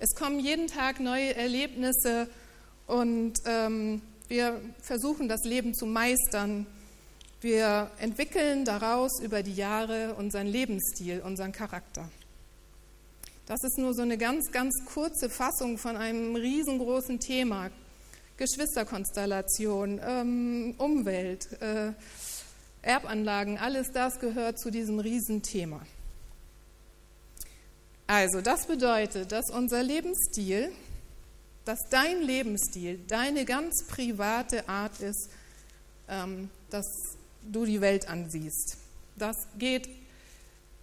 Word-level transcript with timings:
Es 0.00 0.14
kommen 0.14 0.38
jeden 0.38 0.68
Tag 0.68 1.00
neue 1.00 1.34
Erlebnisse 1.34 2.28
und 2.86 3.34
ähm, 3.46 4.00
wir 4.28 4.60
versuchen 4.80 5.28
das 5.28 5.42
Leben 5.42 5.74
zu 5.74 5.86
meistern. 5.86 6.66
Wir 7.40 7.90
entwickeln 7.98 8.64
daraus 8.64 9.20
über 9.20 9.42
die 9.42 9.54
Jahre 9.54 10.14
unseren 10.14 10.46
Lebensstil, 10.46 11.20
unseren 11.20 11.50
Charakter. 11.50 12.08
Das 13.46 13.58
ist 13.64 13.76
nur 13.78 13.92
so 13.92 14.02
eine 14.02 14.18
ganz, 14.18 14.52
ganz 14.52 14.72
kurze 14.86 15.28
Fassung 15.28 15.78
von 15.78 15.96
einem 15.96 16.36
riesengroßen 16.36 17.18
Thema. 17.18 17.70
Geschwisterkonstellation, 18.36 20.00
ähm, 20.06 20.74
Umwelt, 20.78 21.60
äh, 21.60 21.90
Erbanlagen, 22.82 23.58
alles 23.58 23.90
das 23.90 24.20
gehört 24.20 24.60
zu 24.60 24.70
diesem 24.70 25.00
Riesenthema. 25.00 25.80
Also, 28.10 28.40
das 28.40 28.66
bedeutet, 28.66 29.32
dass 29.32 29.50
unser 29.50 29.82
Lebensstil, 29.82 30.72
dass 31.66 31.78
dein 31.90 32.22
Lebensstil 32.22 32.98
deine 33.06 33.44
ganz 33.44 33.84
private 33.86 34.66
Art 34.66 34.98
ist, 35.00 35.28
ähm, 36.08 36.48
dass 36.70 36.86
du 37.42 37.66
die 37.66 37.82
Welt 37.82 38.08
ansiehst. 38.08 38.78
Das 39.16 39.36
geht 39.58 39.90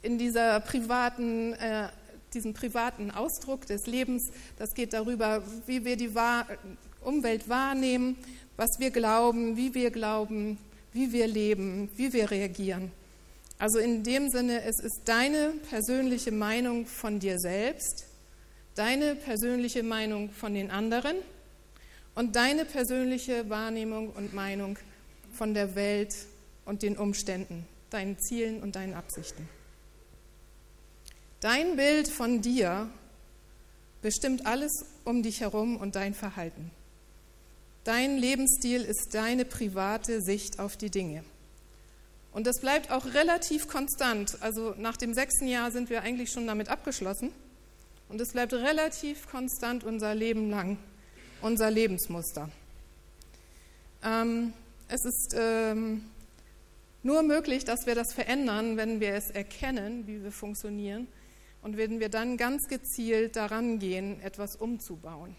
in 0.04 0.20
dieser 0.20 0.60
privaten, 0.60 1.54
äh, 1.54 1.88
diesem 2.36 2.54
privaten 2.54 3.10
Ausdruck 3.10 3.66
des 3.66 3.88
Lebens, 3.88 4.30
das 4.60 4.76
geht 4.76 4.94
darüber, 4.94 5.42
wie 5.66 5.84
wir 5.84 5.98
die 5.98 6.12
Umwelt 7.02 7.50
wahrnehmen, 7.50 8.18
was 8.56 8.78
wir 8.78 8.92
glauben, 8.92 9.58
wie 9.58 9.74
wir 9.74 9.90
glauben, 9.90 10.60
wie 10.94 11.12
wir 11.12 11.26
leben, 11.26 11.90
wie 11.96 12.14
wir 12.14 12.30
reagieren. 12.30 12.92
Also 13.58 13.80
in 13.80 14.04
dem 14.04 14.30
Sinne, 14.30 14.64
es 14.64 14.80
ist 14.80 15.02
deine 15.06 15.54
persönliche 15.70 16.32
Meinung 16.32 16.86
von 16.86 17.20
dir 17.20 17.40
selbst, 17.40 18.06
deine 18.76 19.16
persönliche 19.16 19.82
Meinung 19.82 20.30
von 20.30 20.54
den 20.54 20.70
anderen 20.72 21.16
und 22.16 22.36
deine 22.36 22.66
persönliche 22.66 23.50
Wahrnehmung 23.50 24.10
und 24.10 24.34
Meinung 24.34 24.78
von 25.34 25.54
der 25.54 25.76
Welt 25.76 26.14
und 26.66 26.82
den 26.82 26.98
Umständen, 26.98 27.66
deinen 27.90 28.20
Zielen 28.20 28.62
und 28.62 28.76
deinen 28.76 28.94
Absichten. 28.94 29.48
Dein 31.40 31.76
Bild 31.76 32.08
von 32.08 32.42
dir 32.42 32.90
bestimmt 34.02 34.46
alles 34.46 34.72
um 35.04 35.24
dich 35.24 35.42
herum 35.42 35.78
und 35.78 35.96
dein 35.96 36.14
Verhalten. 36.14 36.72
Dein 37.84 38.18
Lebensstil 38.18 38.82
ist 38.82 39.10
deine 39.14 39.46
private 39.46 40.22
Sicht 40.22 40.60
auf 40.60 40.76
die 40.76 40.90
Dinge. 40.90 41.24
Und 42.36 42.46
das 42.46 42.60
bleibt 42.60 42.92
auch 42.92 43.06
relativ 43.14 43.70
konstant. 43.70 44.38
Also 44.42 44.76
nach 44.78 44.98
dem 44.98 45.14
sechsten 45.14 45.48
Jahr 45.48 45.72
sind 45.72 45.90
wir 45.90 46.02
eigentlich 46.02 46.32
schon 46.32 46.46
damit 46.46 46.68
abgeschlossen. 46.68 47.32
Und 48.10 48.20
es 48.20 48.34
bleibt 48.34 48.52
relativ 48.52 49.30
konstant 49.30 49.86
unser 49.86 50.14
Leben 50.14 50.50
lang, 50.50 50.78
unser 51.42 51.72
Lebensmuster. 51.72 52.50
Ähm, 54.04 54.52
es 54.90 55.06
ist 55.06 55.34
ähm, 55.40 56.04
nur 57.04 57.24
möglich, 57.24 57.64
dass 57.64 57.86
wir 57.86 57.96
das 57.96 58.14
verändern, 58.14 58.76
wenn 58.76 59.00
wir 59.00 59.14
es 59.14 59.30
erkennen, 59.30 60.06
wie 60.06 60.22
wir 60.22 60.34
funktionieren 60.34 61.08
und 61.62 61.78
wenn 61.78 62.02
wir 62.02 62.10
dann 62.10 62.36
ganz 62.36 62.68
gezielt 62.68 63.38
daran 63.38 63.80
gehen, 63.80 64.22
etwas 64.22 64.58
umzubauen. 64.58 65.38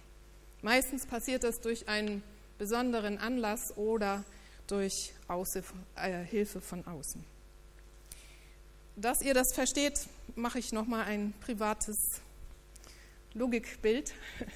Meistens 0.62 1.04
passiert 1.04 1.44
das 1.44 1.60
durch 1.60 1.90
einen 1.90 2.22
besonderen 2.56 3.18
Anlass 3.18 3.76
oder 3.76 4.24
durch 4.66 5.12
äh, 5.96 6.24
Hilfe 6.24 6.60
von 6.60 6.86
außen. 6.86 7.24
Dass 8.96 9.22
ihr 9.22 9.34
das 9.34 9.52
versteht, 9.54 10.06
mache 10.34 10.58
ich 10.58 10.72
nochmal 10.72 11.04
ein 11.04 11.34
privates 11.40 12.20
Logikbild. 13.34 14.14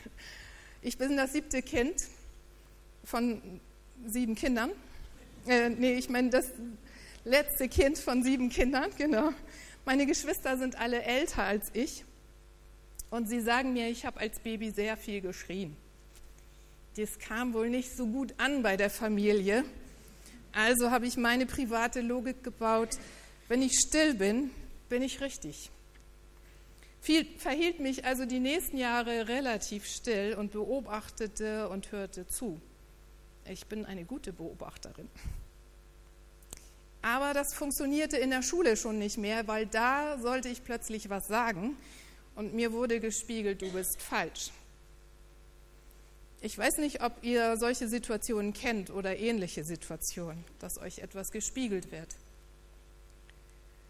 Ich 0.83 0.97
bin 0.97 1.15
das 1.15 1.35
siebte 1.35 1.61
Kind 1.61 2.07
von 3.05 3.61
sieben 4.07 4.35
Kindern. 4.35 4.71
Äh, 5.47 5.69
nee, 5.69 5.93
ich 5.93 6.09
meine 6.09 6.31
das 6.31 6.47
letzte 7.23 7.69
Kind 7.69 7.99
von 7.99 8.23
sieben 8.23 8.49
Kindern, 8.49 8.91
genau. 8.97 9.35
Meine 9.85 10.07
Geschwister 10.07 10.57
sind 10.57 10.81
alle 10.81 11.03
älter 11.03 11.43
als 11.43 11.69
ich 11.75 12.07
und 13.11 13.29
sie 13.29 13.41
sagen 13.41 13.75
mir, 13.75 13.89
ich 13.89 14.07
habe 14.07 14.21
als 14.21 14.39
Baby 14.39 14.71
sehr 14.71 14.97
viel 14.97 15.21
geschrien. 15.21 15.77
Das 16.97 17.19
kam 17.19 17.53
wohl 17.53 17.69
nicht 17.69 17.95
so 17.95 18.07
gut 18.07 18.33
an 18.39 18.63
bei 18.63 18.79
der 18.79 18.89
Familie 18.89 19.65
also 20.53 20.91
habe 20.91 21.07
ich 21.07 21.17
meine 21.17 21.47
private 21.47 22.01
Logik 22.01 22.43
gebaut, 22.43 22.99
wenn 23.49 23.63
ich 23.63 23.73
still 23.79 24.15
bin, 24.15 24.51
bin 24.89 25.03
ich 25.03 25.21
richtig. 25.21 25.71
Viel 27.01 27.25
verhielt 27.39 27.81
mich 27.81 28.05
also 28.05 28.27
die 28.27 28.41
nächsten 28.41 28.77
Jahre 28.77 29.29
relativ 29.29 29.87
still 29.87 30.35
und 30.35 30.53
beobachtete 30.53 31.69
und 31.69 31.93
hörte 31.93 32.27
zu. 32.27 32.61
Ich 33.49 33.67
bin 33.67 33.87
eine 33.87 34.05
gute 34.05 34.33
Beobachterin. 34.33 35.09
Aber 37.03 37.33
das 37.33 37.55
funktionierte 37.55 38.19
in 38.19 38.31
der 38.31 38.43
Schule 38.43 38.77
schon 38.77 38.99
nicht 38.99 39.17
mehr, 39.17 39.49
weil 39.49 39.67
da 39.67 40.19
sollte 40.19 40.51
ich 40.51 40.63
plötzlich 40.63 41.09
was 41.09 41.27
sagen 41.27 41.77
und 42.35 42.53
mir 42.53 42.73
wurde 42.73 43.01
gespiegelt, 43.01 43.63
du 43.63 43.73
bist 43.73 44.03
falsch. 44.03 44.51
Ich 46.43 46.57
weiß 46.57 46.79
nicht, 46.79 47.03
ob 47.03 47.23
ihr 47.23 47.59
solche 47.59 47.87
Situationen 47.87 48.55
kennt 48.55 48.91
oder 48.91 49.19
ähnliche 49.19 49.63
Situationen, 49.63 50.43
dass 50.59 50.79
euch 50.79 51.01
etwas 51.01 51.31
gespiegelt 51.31 51.93
wird. 51.93 52.17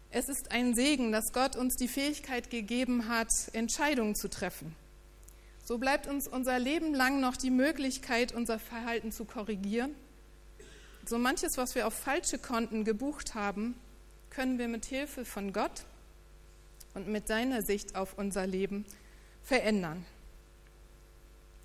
Es 0.09 0.27
ist 0.27 0.51
ein 0.51 0.75
Segen, 0.75 1.13
dass 1.13 1.31
Gott 1.31 1.55
uns 1.55 1.75
die 1.75 1.87
Fähigkeit 1.87 2.49
gegeben 2.49 3.07
hat, 3.07 3.29
Entscheidungen 3.53 4.15
zu 4.15 4.27
treffen. 4.27 4.75
So 5.63 5.77
bleibt 5.77 6.07
uns 6.07 6.27
unser 6.27 6.59
Leben 6.59 6.93
lang 6.93 7.21
noch 7.21 7.37
die 7.37 7.51
Möglichkeit, 7.51 8.33
unser 8.33 8.59
Verhalten 8.59 9.13
zu 9.13 9.23
korrigieren. 9.23 9.95
So 11.05 11.17
manches, 11.17 11.53
was 11.55 11.75
wir 11.75 11.87
auf 11.87 11.93
falsche 11.93 12.37
Konten 12.37 12.83
gebucht 12.83 13.33
haben, 13.33 13.75
können 14.29 14.59
wir 14.59 14.67
mit 14.67 14.85
Hilfe 14.85 15.23
von 15.23 15.53
Gott 15.53 15.85
und 16.93 17.07
mit 17.07 17.27
seiner 17.27 17.61
Sicht 17.61 17.95
auf 17.95 18.17
unser 18.17 18.45
Leben 18.45 18.85
verändern. 19.41 20.05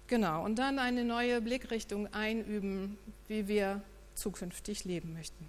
Genau, 0.08 0.44
und 0.44 0.56
dann 0.56 0.78
eine 0.78 1.04
neue 1.04 1.40
Blickrichtung 1.40 2.12
einüben, 2.12 2.96
wie 3.26 3.48
wir 3.48 3.82
zukünftig 4.14 4.84
leben 4.84 5.14
möchten. 5.14 5.48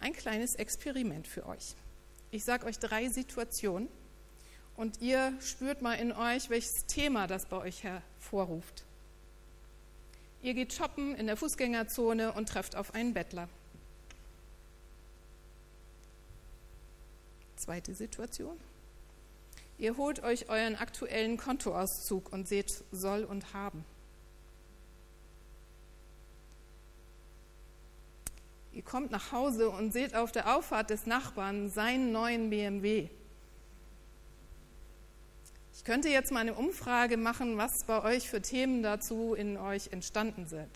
Ein 0.00 0.12
kleines 0.12 0.54
Experiment 0.54 1.26
für 1.26 1.46
euch. 1.46 1.74
Ich 2.30 2.44
sage 2.44 2.66
euch 2.66 2.78
drei 2.78 3.08
Situationen 3.08 3.88
und 4.76 5.00
ihr 5.00 5.32
spürt 5.40 5.82
mal 5.82 5.94
in 5.94 6.12
euch, 6.12 6.48
welches 6.50 6.86
Thema 6.86 7.26
das 7.26 7.46
bei 7.46 7.58
euch 7.58 7.82
hervorruft. 7.82 8.84
Ihr 10.42 10.54
geht 10.54 10.72
shoppen 10.72 11.14
in 11.16 11.26
der 11.26 11.36
Fußgängerzone 11.36 12.32
und 12.32 12.48
trefft 12.48 12.76
auf 12.76 12.94
einen 12.94 13.12
Bettler. 13.12 13.48
Zweite 17.56 17.92
Situation. 17.92 18.58
Ihr 19.78 19.96
holt 19.96 20.24
euch 20.24 20.48
euren 20.48 20.74
aktuellen 20.74 21.36
Kontoauszug 21.36 22.32
und 22.32 22.48
seht 22.48 22.84
soll 22.90 23.22
und 23.22 23.54
haben. 23.54 23.84
Ihr 28.72 28.82
kommt 28.82 29.10
nach 29.12 29.32
Hause 29.32 29.70
und 29.70 29.92
seht 29.92 30.14
auf 30.14 30.32
der 30.32 30.56
Auffahrt 30.56 30.90
des 30.90 31.06
Nachbarn 31.06 31.70
seinen 31.70 32.12
neuen 32.12 32.50
BMW. 32.50 33.08
Ich 35.74 35.84
könnte 35.84 36.08
jetzt 36.08 36.32
mal 36.32 36.40
eine 36.40 36.54
Umfrage 36.54 37.16
machen, 37.16 37.56
was 37.56 37.70
bei 37.86 38.02
euch 38.02 38.28
für 38.28 38.42
Themen 38.42 38.82
dazu 38.82 39.34
in 39.34 39.56
euch 39.56 39.92
entstanden 39.92 40.46
sind. 40.48 40.70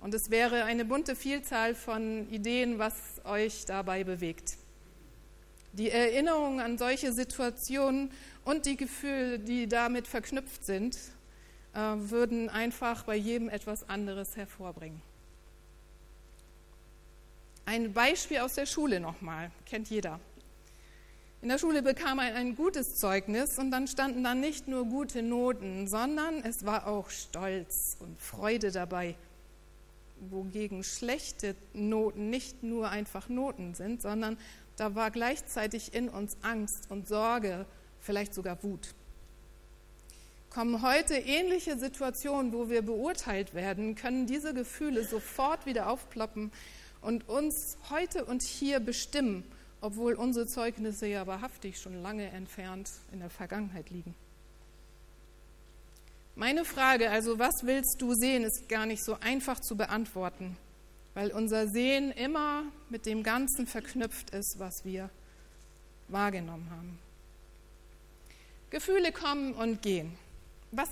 Und 0.00 0.14
es 0.14 0.30
wäre 0.30 0.64
eine 0.64 0.86
bunte 0.86 1.14
Vielzahl 1.14 1.74
von 1.74 2.28
Ideen, 2.30 2.78
was 2.78 2.94
euch 3.24 3.64
dabei 3.66 4.02
bewegt. 4.02 4.56
Die 5.76 5.90
Erinnerung 5.90 6.60
an 6.60 6.78
solche 6.78 7.12
Situationen 7.12 8.12
und 8.44 8.64
die 8.64 8.76
Gefühle, 8.76 9.40
die 9.40 9.66
damit 9.66 10.06
verknüpft 10.06 10.64
sind, 10.64 10.96
äh, 11.74 11.78
würden 11.78 12.48
einfach 12.48 13.02
bei 13.02 13.16
jedem 13.16 13.48
etwas 13.48 13.88
anderes 13.88 14.36
hervorbringen. 14.36 15.02
Ein 17.66 17.92
Beispiel 17.92 18.38
aus 18.38 18.54
der 18.54 18.66
Schule 18.66 19.00
nochmal, 19.00 19.50
kennt 19.66 19.90
jeder. 19.90 20.20
In 21.42 21.48
der 21.48 21.58
Schule 21.58 21.82
bekam 21.82 22.20
er 22.20 22.36
ein 22.36 22.54
gutes 22.54 22.94
Zeugnis 22.94 23.58
und 23.58 23.72
dann 23.72 23.88
standen 23.88 24.22
da 24.22 24.34
nicht 24.34 24.68
nur 24.68 24.84
gute 24.84 25.22
Noten, 25.22 25.88
sondern 25.88 26.42
es 26.44 26.64
war 26.64 26.86
auch 26.86 27.10
Stolz 27.10 27.96
und 27.98 28.20
Freude 28.20 28.70
dabei, 28.70 29.16
wogegen 30.30 30.84
schlechte 30.84 31.56
Noten 31.72 32.30
nicht 32.30 32.62
nur 32.62 32.90
einfach 32.90 33.28
Noten 33.28 33.74
sind, 33.74 34.00
sondern 34.00 34.38
da 34.76 34.94
war 34.94 35.10
gleichzeitig 35.10 35.94
in 35.94 36.08
uns 36.08 36.36
Angst 36.42 36.86
und 36.90 37.08
Sorge, 37.08 37.66
vielleicht 38.00 38.34
sogar 38.34 38.62
Wut. 38.62 38.94
Kommen 40.50 40.82
heute 40.82 41.14
ähnliche 41.14 41.78
Situationen, 41.78 42.52
wo 42.52 42.68
wir 42.68 42.82
beurteilt 42.82 43.54
werden, 43.54 43.96
können 43.96 44.26
diese 44.26 44.54
Gefühle 44.54 45.04
sofort 45.04 45.66
wieder 45.66 45.88
aufploppen 45.88 46.52
und 47.00 47.28
uns 47.28 47.76
heute 47.90 48.24
und 48.24 48.42
hier 48.42 48.80
bestimmen, 48.80 49.44
obwohl 49.80 50.14
unsere 50.14 50.46
Zeugnisse 50.46 51.06
ja 51.06 51.26
wahrhaftig 51.26 51.78
schon 51.78 52.00
lange 52.02 52.28
entfernt 52.30 52.88
in 53.12 53.18
der 53.18 53.30
Vergangenheit 53.30 53.90
liegen. 53.90 54.14
Meine 56.36 56.64
Frage, 56.64 57.10
also 57.10 57.38
was 57.38 57.62
willst 57.62 57.96
du 57.98 58.12
sehen, 58.14 58.42
ist 58.42 58.68
gar 58.68 58.86
nicht 58.86 59.04
so 59.04 59.16
einfach 59.20 59.60
zu 59.60 59.76
beantworten, 59.76 60.56
weil 61.14 61.30
unser 61.30 61.68
Sehen 61.68 62.10
immer 62.12 62.64
mit 62.90 63.06
dem 63.06 63.22
Ganzen 63.22 63.66
verknüpft 63.66 64.30
ist, 64.30 64.58
was 64.58 64.84
wir 64.84 65.10
wahrgenommen 66.08 66.68
haben. 66.70 66.98
Gefühle 68.70 69.12
kommen 69.12 69.54
und 69.54 69.82
gehen. 69.82 70.12
Was 70.72 70.88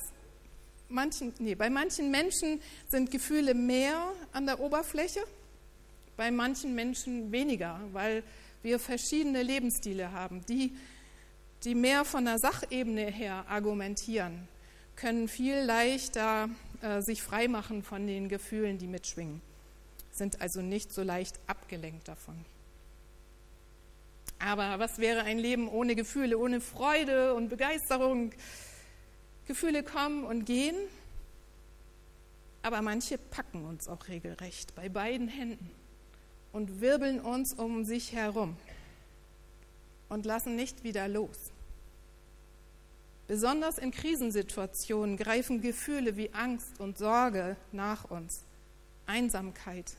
manchen, 0.89 1.33
nee, 1.39 1.55
bei 1.55 1.69
manchen 1.69 2.11
Menschen 2.11 2.61
sind 2.89 3.11
Gefühle 3.11 3.55
mehr 3.55 4.13
an 4.33 4.47
der 4.47 4.61
Oberfläche, 4.61 5.21
bei 6.17 6.31
manchen 6.31 6.75
Menschen 6.75 7.33
weniger, 7.33 7.81
weil 7.93 8.23
wir 8.63 8.79
verschiedene 8.79 9.43
Lebensstile 9.43 10.13
haben. 10.13 10.45
Die, 10.47 10.77
die 11.65 11.75
mehr 11.75 12.05
von 12.05 12.25
der 12.25 12.39
Sachebene 12.39 13.07
her 13.07 13.45
argumentieren, 13.49 14.47
können 14.95 15.27
viel 15.27 15.57
leichter 15.57 16.49
äh, 16.83 17.01
sich 17.01 17.23
freimachen 17.23 17.83
von 17.83 18.07
den 18.07 18.29
Gefühlen, 18.29 18.79
die 18.79 18.87
mitschwingen, 18.87 19.41
sind 20.13 20.41
also 20.41 20.63
nicht 20.63 20.93
so 20.93 21.03
leicht 21.03 21.41
abgelenkt 21.47 22.07
davon. 22.09 22.45
Aber 24.39 24.79
was 24.79 24.99
wäre 24.99 25.23
ein 25.23 25.39
Leben 25.39 25.69
ohne 25.69 25.95
Gefühle, 25.95 26.37
ohne 26.39 26.61
Freude 26.61 27.35
und 27.35 27.49
Begeisterung? 27.49 28.33
Gefühle 29.47 29.83
kommen 29.83 30.25
und 30.25 30.45
gehen, 30.45 30.77
aber 32.63 32.81
manche 32.81 33.19
packen 33.19 33.65
uns 33.65 33.89
auch 33.89 34.09
regelrecht 34.09 34.75
bei 34.75 34.89
beiden 34.89 35.29
Händen 35.29 35.71
und 36.53 36.81
wirbeln 36.81 37.21
uns 37.21 37.53
um 37.53 37.85
sich 37.85 38.13
herum 38.13 38.57
und 40.09 40.27
lassen 40.27 40.55
nicht 40.55 40.85
wieder 40.85 41.09
los. 41.09 41.51
Besonders 43.27 43.79
in 43.79 43.91
Krisensituationen 43.91 45.17
greifen 45.17 45.61
Gefühle 45.61 46.17
wie 46.17 46.33
Angst 46.33 46.79
und 46.81 46.99
Sorge 46.99 47.57
nach 47.73 48.11
uns, 48.11 48.45
Einsamkeit, 49.07 49.97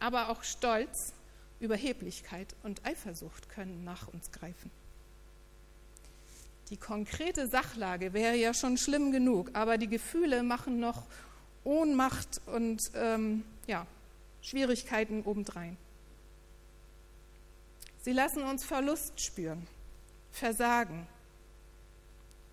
aber 0.00 0.30
auch 0.30 0.42
Stolz, 0.42 1.12
Überheblichkeit 1.60 2.48
und 2.62 2.84
Eifersucht 2.84 3.48
können 3.48 3.84
nach 3.84 4.08
uns 4.08 4.32
greifen. 4.32 4.70
Die 6.70 6.76
konkrete 6.76 7.48
Sachlage 7.48 8.12
wäre 8.12 8.36
ja 8.36 8.54
schon 8.54 8.78
schlimm 8.78 9.12
genug, 9.12 9.50
aber 9.54 9.76
die 9.76 9.88
Gefühle 9.88 10.42
machen 10.42 10.80
noch 10.80 11.04
Ohnmacht 11.64 12.40
und 12.46 12.80
ähm, 12.94 13.44
ja, 13.66 13.86
Schwierigkeiten 14.40 15.22
obendrein. 15.22 15.76
Sie 18.02 18.12
lassen 18.12 18.42
uns 18.42 18.64
Verlust 18.64 19.20
spüren, 19.20 19.66
Versagen. 20.32 21.06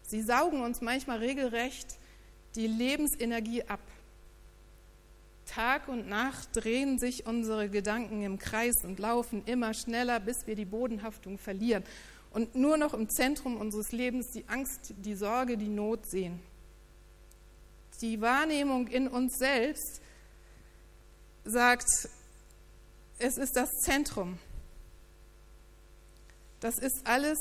Sie 0.01 0.21
saugen 0.21 0.61
uns 0.61 0.81
manchmal 0.81 1.19
regelrecht 1.19 1.97
die 2.55 2.67
Lebensenergie 2.67 3.63
ab. 3.63 3.79
Tag 5.57 5.87
und 5.87 6.07
Nacht 6.07 6.49
drehen 6.53 6.99
sich 6.99 7.25
unsere 7.25 7.67
Gedanken 7.67 8.21
im 8.21 8.37
Kreis 8.37 8.75
und 8.83 8.99
laufen 8.99 9.41
immer 9.47 9.73
schneller, 9.73 10.19
bis 10.19 10.45
wir 10.45 10.53
die 10.53 10.65
Bodenhaftung 10.65 11.39
verlieren 11.39 11.83
und 12.29 12.53
nur 12.53 12.77
noch 12.77 12.93
im 12.93 13.09
Zentrum 13.09 13.57
unseres 13.57 13.91
Lebens 13.91 14.27
die 14.35 14.47
Angst, 14.47 14.93
die 14.97 15.15
Sorge, 15.15 15.57
die 15.57 15.67
Not 15.67 16.05
sehen. 16.05 16.39
Die 18.01 18.21
Wahrnehmung 18.21 18.85
in 18.85 19.07
uns 19.07 19.35
selbst 19.39 19.99
sagt, 21.43 21.89
es 23.17 23.37
ist 23.39 23.55
das 23.55 23.71
Zentrum. 23.81 24.37
Das 26.59 26.77
ist 26.77 27.01
alles 27.05 27.39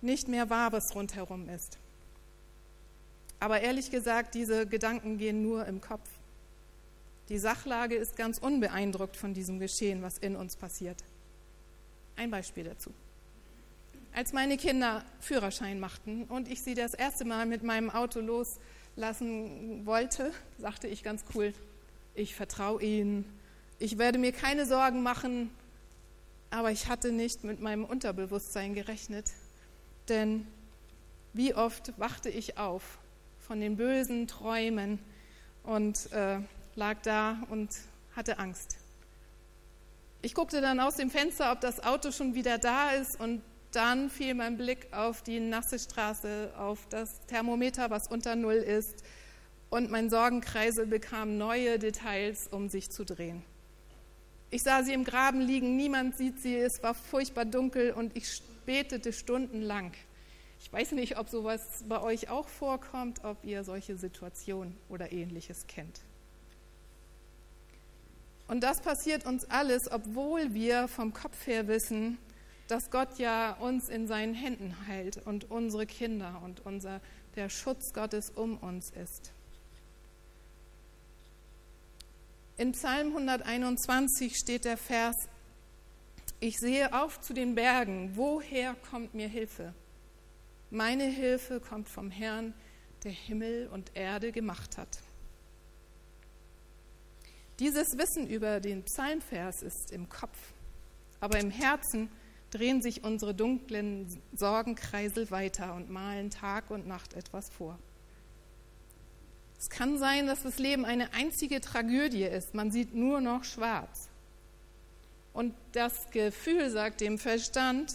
nicht 0.00 0.28
mehr 0.28 0.48
wahr, 0.48 0.70
was 0.70 0.94
rundherum 0.94 1.48
ist. 1.48 1.76
Aber 3.40 3.62
ehrlich 3.62 3.90
gesagt, 3.90 4.36
diese 4.36 4.64
Gedanken 4.64 5.18
gehen 5.18 5.42
nur 5.42 5.66
im 5.66 5.80
Kopf. 5.80 6.08
Die 7.28 7.38
Sachlage 7.38 7.94
ist 7.94 8.16
ganz 8.16 8.38
unbeeindruckt 8.38 9.16
von 9.16 9.32
diesem 9.32 9.58
Geschehen, 9.58 10.02
was 10.02 10.18
in 10.18 10.36
uns 10.36 10.56
passiert. 10.56 11.02
Ein 12.16 12.30
Beispiel 12.30 12.64
dazu. 12.64 12.92
Als 14.12 14.32
meine 14.32 14.56
Kinder 14.56 15.02
Führerschein 15.20 15.80
machten 15.80 16.24
und 16.24 16.48
ich 16.48 16.62
sie 16.62 16.74
das 16.74 16.94
erste 16.94 17.24
Mal 17.24 17.46
mit 17.46 17.62
meinem 17.62 17.90
Auto 17.90 18.20
loslassen 18.20 19.86
wollte, 19.86 20.32
sagte 20.58 20.86
ich 20.86 21.02
ganz 21.02 21.24
cool, 21.34 21.52
ich 22.14 22.34
vertraue 22.34 22.82
ihnen, 22.82 23.24
ich 23.78 23.98
werde 23.98 24.18
mir 24.18 24.30
keine 24.32 24.66
Sorgen 24.66 25.02
machen, 25.02 25.50
aber 26.50 26.70
ich 26.70 26.88
hatte 26.88 27.10
nicht 27.10 27.42
mit 27.42 27.60
meinem 27.60 27.84
Unterbewusstsein 27.84 28.74
gerechnet, 28.74 29.32
denn 30.08 30.46
wie 31.32 31.54
oft 31.54 31.98
wachte 31.98 32.28
ich 32.28 32.58
auf 32.58 32.98
von 33.40 33.60
den 33.60 33.76
bösen 33.76 34.28
Träumen 34.28 35.00
und 35.64 36.12
äh, 36.12 36.38
lag 36.76 37.00
da 37.02 37.38
und 37.50 37.70
hatte 38.14 38.38
Angst. 38.38 38.76
Ich 40.22 40.34
guckte 40.34 40.60
dann 40.60 40.80
aus 40.80 40.96
dem 40.96 41.10
Fenster, 41.10 41.52
ob 41.52 41.60
das 41.60 41.84
Auto 41.84 42.10
schon 42.10 42.34
wieder 42.34 42.58
da 42.58 42.92
ist 42.92 43.20
und 43.20 43.42
dann 43.72 44.08
fiel 44.08 44.34
mein 44.34 44.56
Blick 44.56 44.86
auf 44.92 45.22
die 45.22 45.40
nasse 45.40 45.78
Straße, 45.78 46.52
auf 46.56 46.86
das 46.88 47.20
Thermometer, 47.26 47.90
was 47.90 48.06
unter 48.08 48.36
Null 48.36 48.54
ist. 48.54 49.04
Und 49.68 49.90
mein 49.90 50.08
Sorgenkreisel 50.08 50.86
bekam 50.86 51.36
neue 51.36 51.78
Details, 51.78 52.46
um 52.46 52.68
sich 52.68 52.90
zu 52.90 53.04
drehen. 53.04 53.42
Ich 54.50 54.62
sah 54.62 54.84
sie 54.84 54.92
im 54.92 55.04
Graben 55.04 55.40
liegen, 55.40 55.76
niemand 55.76 56.16
sieht 56.16 56.40
sie, 56.40 56.56
es 56.56 56.80
war 56.82 56.94
furchtbar 56.94 57.44
dunkel 57.44 57.90
und 57.90 58.16
ich 58.16 58.40
betete 58.64 59.12
stundenlang. 59.12 59.92
Ich 60.60 60.72
weiß 60.72 60.92
nicht, 60.92 61.18
ob 61.18 61.28
sowas 61.28 61.84
bei 61.88 62.00
euch 62.00 62.30
auch 62.30 62.48
vorkommt, 62.48 63.24
ob 63.24 63.44
ihr 63.44 63.64
solche 63.64 63.96
Situationen 63.96 64.76
oder 64.88 65.12
ähnliches 65.12 65.66
kennt. 65.66 66.00
Und 68.54 68.60
das 68.60 68.80
passiert 68.80 69.26
uns 69.26 69.44
alles, 69.46 69.90
obwohl 69.90 70.54
wir 70.54 70.86
vom 70.86 71.12
Kopf 71.12 71.48
her 71.48 71.66
wissen, 71.66 72.18
dass 72.68 72.88
Gott 72.92 73.18
ja 73.18 73.54
uns 73.54 73.88
in 73.88 74.06
seinen 74.06 74.32
Händen 74.32 74.86
hält 74.86 75.16
und 75.26 75.50
unsere 75.50 75.86
Kinder 75.86 76.40
und 76.44 76.64
unser, 76.64 77.00
der 77.34 77.48
Schutz 77.48 77.92
Gottes 77.92 78.30
um 78.30 78.56
uns 78.58 78.90
ist. 78.90 79.32
In 82.56 82.70
Psalm 82.70 83.08
121 83.08 84.36
steht 84.36 84.64
der 84.64 84.76
Vers, 84.76 85.16
ich 86.38 86.60
sehe 86.60 86.94
auf 86.94 87.20
zu 87.20 87.34
den 87.34 87.56
Bergen, 87.56 88.12
woher 88.14 88.76
kommt 88.88 89.14
mir 89.14 89.26
Hilfe? 89.26 89.74
Meine 90.70 91.06
Hilfe 91.06 91.58
kommt 91.58 91.88
vom 91.88 92.08
Herrn, 92.08 92.54
der 93.02 93.10
Himmel 93.10 93.68
und 93.72 93.96
Erde 93.96 94.30
gemacht 94.30 94.78
hat. 94.78 95.03
Dieses 97.60 97.96
Wissen 97.96 98.28
über 98.28 98.60
den 98.60 98.82
Psalmvers 98.82 99.62
ist 99.62 99.92
im 99.92 100.08
Kopf, 100.08 100.36
aber 101.20 101.38
im 101.38 101.50
Herzen 101.50 102.10
drehen 102.50 102.82
sich 102.82 103.04
unsere 103.04 103.34
dunklen 103.34 104.20
Sorgenkreisel 104.34 105.30
weiter 105.30 105.74
und 105.74 105.90
malen 105.90 106.30
Tag 106.30 106.70
und 106.70 106.86
Nacht 106.86 107.14
etwas 107.14 107.50
vor. 107.50 107.78
Es 109.58 109.70
kann 109.70 109.98
sein, 109.98 110.26
dass 110.26 110.42
das 110.42 110.58
Leben 110.58 110.84
eine 110.84 111.12
einzige 111.14 111.60
Tragödie 111.60 112.24
ist. 112.24 112.54
Man 112.54 112.70
sieht 112.70 112.94
nur 112.94 113.20
noch 113.20 113.44
schwarz. 113.44 114.08
Und 115.32 115.54
das 115.72 116.10
Gefühl 116.10 116.70
sagt 116.70 117.00
dem 117.00 117.18
Verstand, 117.18 117.94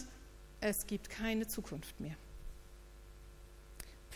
es 0.60 0.86
gibt 0.86 1.10
keine 1.10 1.46
Zukunft 1.46 2.00
mehr. 2.00 2.16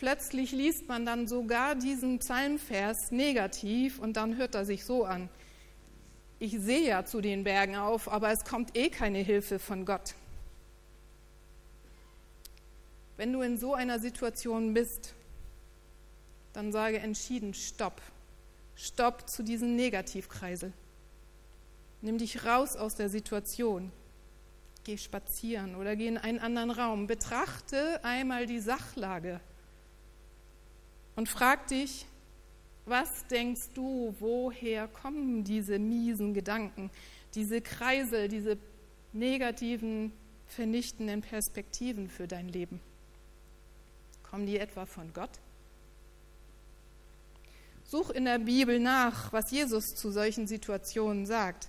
Plötzlich 0.05 0.53
liest 0.53 0.87
man 0.87 1.07
dann 1.07 1.27
sogar 1.27 1.77
diesen 1.77 2.19
Psalmvers 2.19 3.11
negativ 3.11 3.99
und 3.99 4.19
dann 4.19 4.37
hört 4.37 4.55
er 4.55 4.67
sich 4.67 4.85
so 4.85 5.07
an. 5.07 5.31
Ich 6.39 6.53
sehe 6.61 6.87
ja 6.87 7.07
zu 7.07 7.23
den 7.23 7.43
Bergen 7.43 7.77
auf, 7.77 8.13
aber 8.13 8.31
es 8.31 8.45
kommt 8.45 8.77
eh 8.77 8.91
keine 8.91 9.21
Hilfe 9.21 9.59
von 9.59 9.87
Gott. 9.87 10.15
Wenn 13.17 13.33
du 13.33 13.41
in 13.41 13.57
so 13.57 13.73
einer 13.73 13.99
Situation 13.99 14.75
bist, 14.75 15.15
dann 16.53 16.71
sage 16.71 16.99
entschieden 16.99 17.55
Stopp. 17.55 18.03
Stopp 18.77 19.27
zu 19.27 19.43
diesem 19.43 19.75
Negativkreisel. 19.75 20.75
Nimm 22.03 22.19
dich 22.19 22.45
raus 22.45 22.77
aus 22.77 22.95
der 22.95 23.09
Situation. 23.09 23.91
Geh 24.85 24.99
spazieren 24.99 25.75
oder 25.75 25.97
geh 25.97 26.09
in 26.09 26.19
einen 26.19 26.41
anderen 26.41 26.73
Raum. 26.73 27.07
Betrachte 27.07 28.05
einmal 28.05 28.45
die 28.45 28.61
Sachlage 28.61 29.41
und 31.17 31.29
frag 31.29 31.67
dich, 31.69 32.07
was 32.87 33.27
denkst 33.29 33.71
du, 33.75 34.15
woher 34.19 34.89
kommen 34.89 35.45
diese 35.45 35.79
miesen 35.79 36.35
Gedanken, 36.35 36.91
diese 37.35 37.61
Kreisel, 37.61 38.29
diese 38.29 38.59
negativen, 39.13 40.13
vernichtenden 40.47 41.23
Perspektiven 41.23 42.09
für 42.09 42.29
dein 42.29 42.49
Leben? 42.49 42.81
Kommen 44.23 44.47
die 44.47 44.59
etwa 44.59 44.85
von 44.85 45.13
Gott? 45.15 45.31
Such 47.85 48.11
in 48.11 48.25
der 48.25 48.39
Bibel 48.39 48.81
nach, 48.81 49.33
was 49.33 49.51
Jesus 49.51 49.95
zu 49.95 50.11
solchen 50.11 50.47
Situationen 50.47 51.27
sagt. 51.27 51.69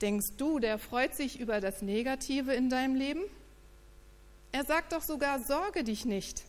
Denkst 0.00 0.36
du, 0.36 0.58
der 0.58 0.78
freut 0.78 1.14
sich 1.14 1.40
über 1.40 1.60
das 1.60 1.80
Negative 1.82 2.52
in 2.52 2.68
deinem 2.68 2.94
Leben? 2.94 3.22
Er 4.50 4.64
sagt 4.64 4.92
doch 4.92 5.02
sogar, 5.02 5.42
sorge 5.42 5.82
dich 5.82 6.04
nicht. 6.04 6.44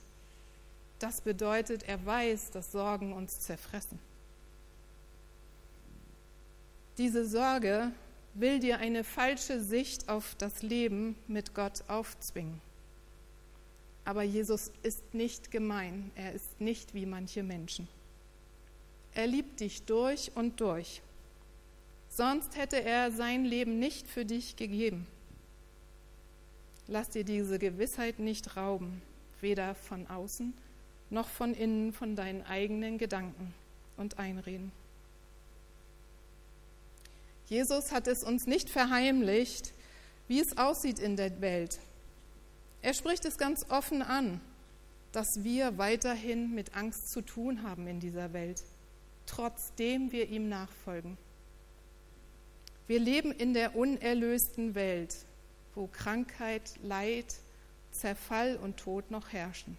Das 1.04 1.20
bedeutet, 1.20 1.84
er 1.84 2.04
weiß, 2.06 2.52
dass 2.52 2.72
Sorgen 2.72 3.12
uns 3.12 3.42
zerfressen. 3.42 4.00
Diese 6.98 7.28
Sorge 7.28 7.92
will 8.36 8.62
dir 8.62 8.78
eine 8.78 9.04
falsche 9.04 9.60
Sicht 9.60 10.08
auf 10.08 10.34
das 10.38 10.62
Leben 10.62 11.18
mit 11.28 11.54
Gott 11.54 11.84
aufzwingen. 11.90 12.62
Aber 14.06 14.24
Jesus 14.24 14.72
ist 14.82 15.14
nicht 15.14 15.52
gemein, 15.52 16.10
er 16.16 16.32
ist 16.32 16.62
nicht 16.62 16.94
wie 16.94 17.06
manche 17.06 17.44
Menschen. 17.44 17.90
Er 19.14 19.28
liebt 19.28 19.60
dich 19.60 19.84
durch 19.84 20.32
und 20.36 20.62
durch. 20.62 21.02
Sonst 22.08 22.56
hätte 22.56 22.82
er 22.82 23.12
sein 23.12 23.44
Leben 23.44 23.78
nicht 23.78 24.08
für 24.08 24.24
dich 24.24 24.56
gegeben. 24.56 25.06
Lass 26.88 27.10
dir 27.10 27.26
diese 27.26 27.60
Gewissheit 27.60 28.20
nicht 28.20 28.56
rauben, 28.56 29.02
weder 29.42 29.76
von 29.76 30.08
außen 30.08 30.54
noch 31.14 31.30
von 31.30 31.54
innen 31.54 31.94
von 31.94 32.16
deinen 32.16 32.44
eigenen 32.44 32.98
Gedanken 32.98 33.54
und 33.98 34.20
Einreden. 34.20 34.72
Jesus 37.48 37.92
hat 37.92 38.08
es 38.08 38.24
uns 38.24 38.48
nicht 38.48 38.70
verheimlicht, 38.70 39.74
wie 40.28 40.40
es 40.40 40.58
aussieht 40.58 41.00
in 41.00 41.16
der 41.16 41.40
Welt. 41.42 41.80
Er 42.82 42.94
spricht 42.94 43.26
es 43.26 43.38
ganz 43.38 43.66
offen 43.70 44.02
an, 44.02 44.42
dass 45.12 45.28
wir 45.44 45.78
weiterhin 45.78 46.54
mit 46.56 46.76
Angst 46.76 47.12
zu 47.12 47.22
tun 47.22 47.64
haben 47.64 47.88
in 47.88 48.00
dieser 48.00 48.34
Welt, 48.34 48.64
trotzdem 49.26 50.12
wir 50.12 50.28
ihm 50.28 50.50
nachfolgen. 50.50 51.18
Wir 52.88 53.00
leben 53.00 53.32
in 53.32 53.54
der 53.54 53.76
unerlösten 53.76 54.76
Welt, 54.76 55.16
wo 55.76 55.88
Krankheit, 55.88 56.74
Leid, 56.82 57.36
Zerfall 57.92 58.58
und 58.58 58.78
Tod 58.78 59.12
noch 59.12 59.32
herrschen. 59.32 59.78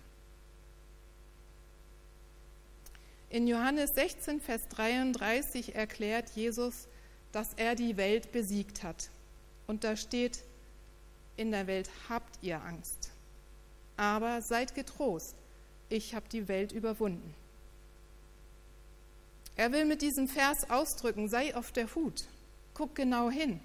In 3.35 3.49
Johannes 3.49 3.97
16, 3.97 4.41
Vers 4.41 4.69
33 4.69 5.75
erklärt 5.75 6.31
Jesus, 6.37 6.87
dass 7.33 7.53
er 7.55 7.75
die 7.75 7.97
Welt 7.97 8.31
besiegt 8.31 8.85
hat. 8.85 9.11
Und 9.67 9.83
da 9.83 9.97
steht, 9.97 10.45
in 11.37 11.51
der 11.51 11.67
Welt 11.67 11.91
habt 12.09 12.39
ihr 12.43 12.63
Angst. 12.63 13.11
Aber 13.97 14.41
seid 14.41 14.77
getrost, 14.77 15.35
ich 15.89 16.15
habe 16.15 16.29
die 16.29 16.47
Welt 16.47 16.71
überwunden. 16.71 17.35
Er 19.57 19.73
will 19.73 19.85
mit 19.85 20.01
diesem 20.01 20.29
Vers 20.29 20.71
ausdrücken, 20.71 21.29
sei 21.29 21.57
auf 21.57 21.73
der 21.73 21.93
Hut, 21.93 22.27
guck 22.73 22.95
genau 22.95 23.33
hin, 23.33 23.59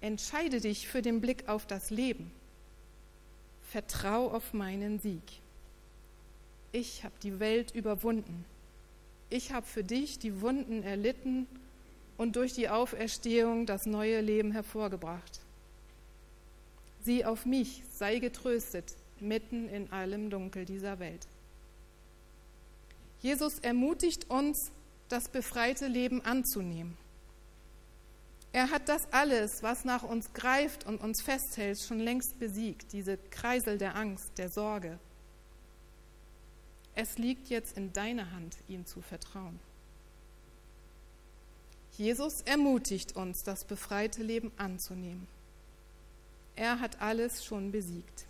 entscheide 0.00 0.62
dich 0.62 0.88
für 0.88 1.02
den 1.02 1.20
Blick 1.20 1.50
auf 1.50 1.66
das 1.66 1.90
Leben, 1.90 2.32
vertrau 3.70 4.30
auf 4.30 4.54
meinen 4.54 5.00
Sieg. 5.00 5.42
Ich 6.72 7.04
habe 7.04 7.14
die 7.22 7.38
Welt 7.40 7.74
überwunden. 7.74 8.46
Ich 9.34 9.50
habe 9.50 9.66
für 9.66 9.82
dich 9.82 10.20
die 10.20 10.42
Wunden 10.42 10.84
erlitten 10.84 11.48
und 12.16 12.36
durch 12.36 12.52
die 12.52 12.68
Auferstehung 12.68 13.66
das 13.66 13.84
neue 13.84 14.20
Leben 14.20 14.52
hervorgebracht. 14.52 15.40
Sieh 17.02 17.24
auf 17.24 17.44
mich, 17.44 17.82
sei 17.90 18.20
getröstet, 18.20 18.94
mitten 19.18 19.68
in 19.68 19.90
allem 19.90 20.30
Dunkel 20.30 20.64
dieser 20.64 21.00
Welt. 21.00 21.26
Jesus 23.22 23.58
ermutigt 23.58 24.30
uns, 24.30 24.70
das 25.08 25.28
befreite 25.28 25.88
Leben 25.88 26.24
anzunehmen. 26.24 26.96
Er 28.52 28.70
hat 28.70 28.88
das 28.88 29.12
alles, 29.12 29.64
was 29.64 29.84
nach 29.84 30.04
uns 30.04 30.32
greift 30.32 30.86
und 30.86 31.00
uns 31.00 31.20
festhält, 31.22 31.80
schon 31.80 31.98
längst 31.98 32.38
besiegt, 32.38 32.92
diese 32.92 33.18
Kreisel 33.30 33.78
der 33.78 33.96
Angst, 33.96 34.30
der 34.38 34.48
Sorge. 34.48 35.00
Es 36.94 37.18
liegt 37.18 37.48
jetzt 37.48 37.76
in 37.76 37.92
deiner 37.92 38.30
Hand, 38.30 38.56
ihm 38.68 38.86
zu 38.86 39.00
vertrauen. 39.00 39.58
Jesus 41.96 42.40
ermutigt 42.42 43.16
uns, 43.16 43.42
das 43.44 43.64
befreite 43.64 44.22
Leben 44.22 44.52
anzunehmen. 44.56 45.26
Er 46.56 46.80
hat 46.80 47.00
alles 47.00 47.44
schon 47.44 47.72
besiegt. 47.72 48.26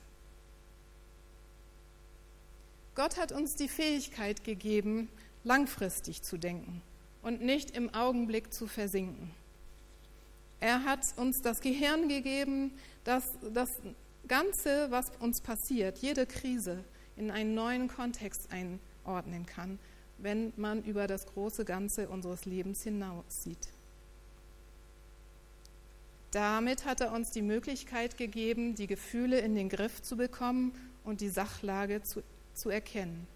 Gott 2.95 3.19
hat 3.19 3.33
uns 3.33 3.55
die 3.55 3.69
Fähigkeit 3.69 4.45
gegeben, 4.45 5.09
langfristig 5.43 6.23
zu 6.23 6.39
denken 6.39 6.81
und 7.23 7.43
nicht 7.43 7.71
im 7.73 7.93
Augenblick 7.93 8.53
zu 8.53 8.67
versinken. 8.67 9.31
Er 10.61 10.85
hat 10.85 11.01
uns 11.17 11.41
das 11.43 11.61
Gehirn 11.61 12.09
gegeben, 12.09 12.73
das 13.03 13.25
das 13.53 13.69
Ganze, 14.29 14.91
was 14.91 15.07
uns 15.21 15.43
passiert, 15.43 15.99
jede 15.99 16.27
Krise 16.27 16.85
in 17.17 17.31
einen 17.31 17.55
neuen 17.55 17.89
Kontext 17.89 18.49
einordnen 18.51 19.47
kann 19.47 19.79
wenn 20.19 20.53
man 20.57 20.83
über 20.85 21.07
das 21.07 21.27
große 21.27 21.65
Ganze 21.65 22.09
unseres 22.09 22.45
Lebens 22.45 22.83
hinaussieht. 22.83 23.69
Damit 26.31 26.85
hat 26.85 27.01
er 27.01 27.13
uns 27.13 27.31
die 27.31 27.43
Möglichkeit 27.43 28.17
gegeben, 28.17 28.75
die 28.75 28.89
Gefühle 28.89 29.39
in 29.39 29.55
den 29.55 29.69
Griff 29.69 30.03
zu 30.03 30.17
bekommen 30.17 30.73
und 31.05 31.21
die 31.21 31.29
Sachlage 31.29 32.03
zu, 32.03 32.23
zu 32.55 32.71
erkennen. 32.71 33.27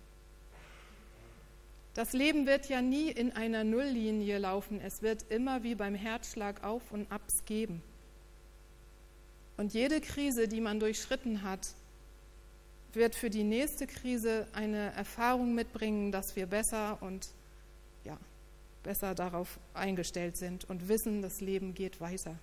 Das 1.94 2.12
Leben 2.12 2.47
wird 2.47 2.68
ja 2.68 2.80
nie 2.80 3.11
in 3.11 3.32
einer 3.32 3.64
Nulllinie 3.64 4.38
laufen. 4.38 4.80
Es 4.80 5.02
wird 5.02 5.25
immer 5.30 5.62
wie 5.62 5.75
beim 5.75 5.94
Herzschlag 5.94 6.64
auf 6.64 6.90
und 6.90 7.11
abs 7.11 7.44
geben. 7.44 7.82
Und 9.56 9.75
jede 9.75 10.00
Krise, 10.00 10.47
die 10.47 10.61
man 10.61 10.78
durchschritten 10.78 11.42
hat, 11.42 11.75
wird 12.95 13.14
für 13.14 13.30
die 13.30 13.45
nächste 13.45 13.87
Krise 13.87 14.47
eine 14.52 14.92
Erfahrung 14.92 15.54
mitbringen, 15.54 16.12
dass 16.12 16.37
wir 16.37 16.47
besser 16.47 16.99
und 17.02 17.28
ja, 18.04 18.16
besser 18.83 19.14
darauf 19.14 19.59
eingestellt 19.75 20.37
sind 20.37 20.68
und 20.68 20.88
wissen, 20.88 21.23
das 21.23 21.40
Leben 21.40 21.75
geht 21.75 22.00
weiter. 22.00 22.38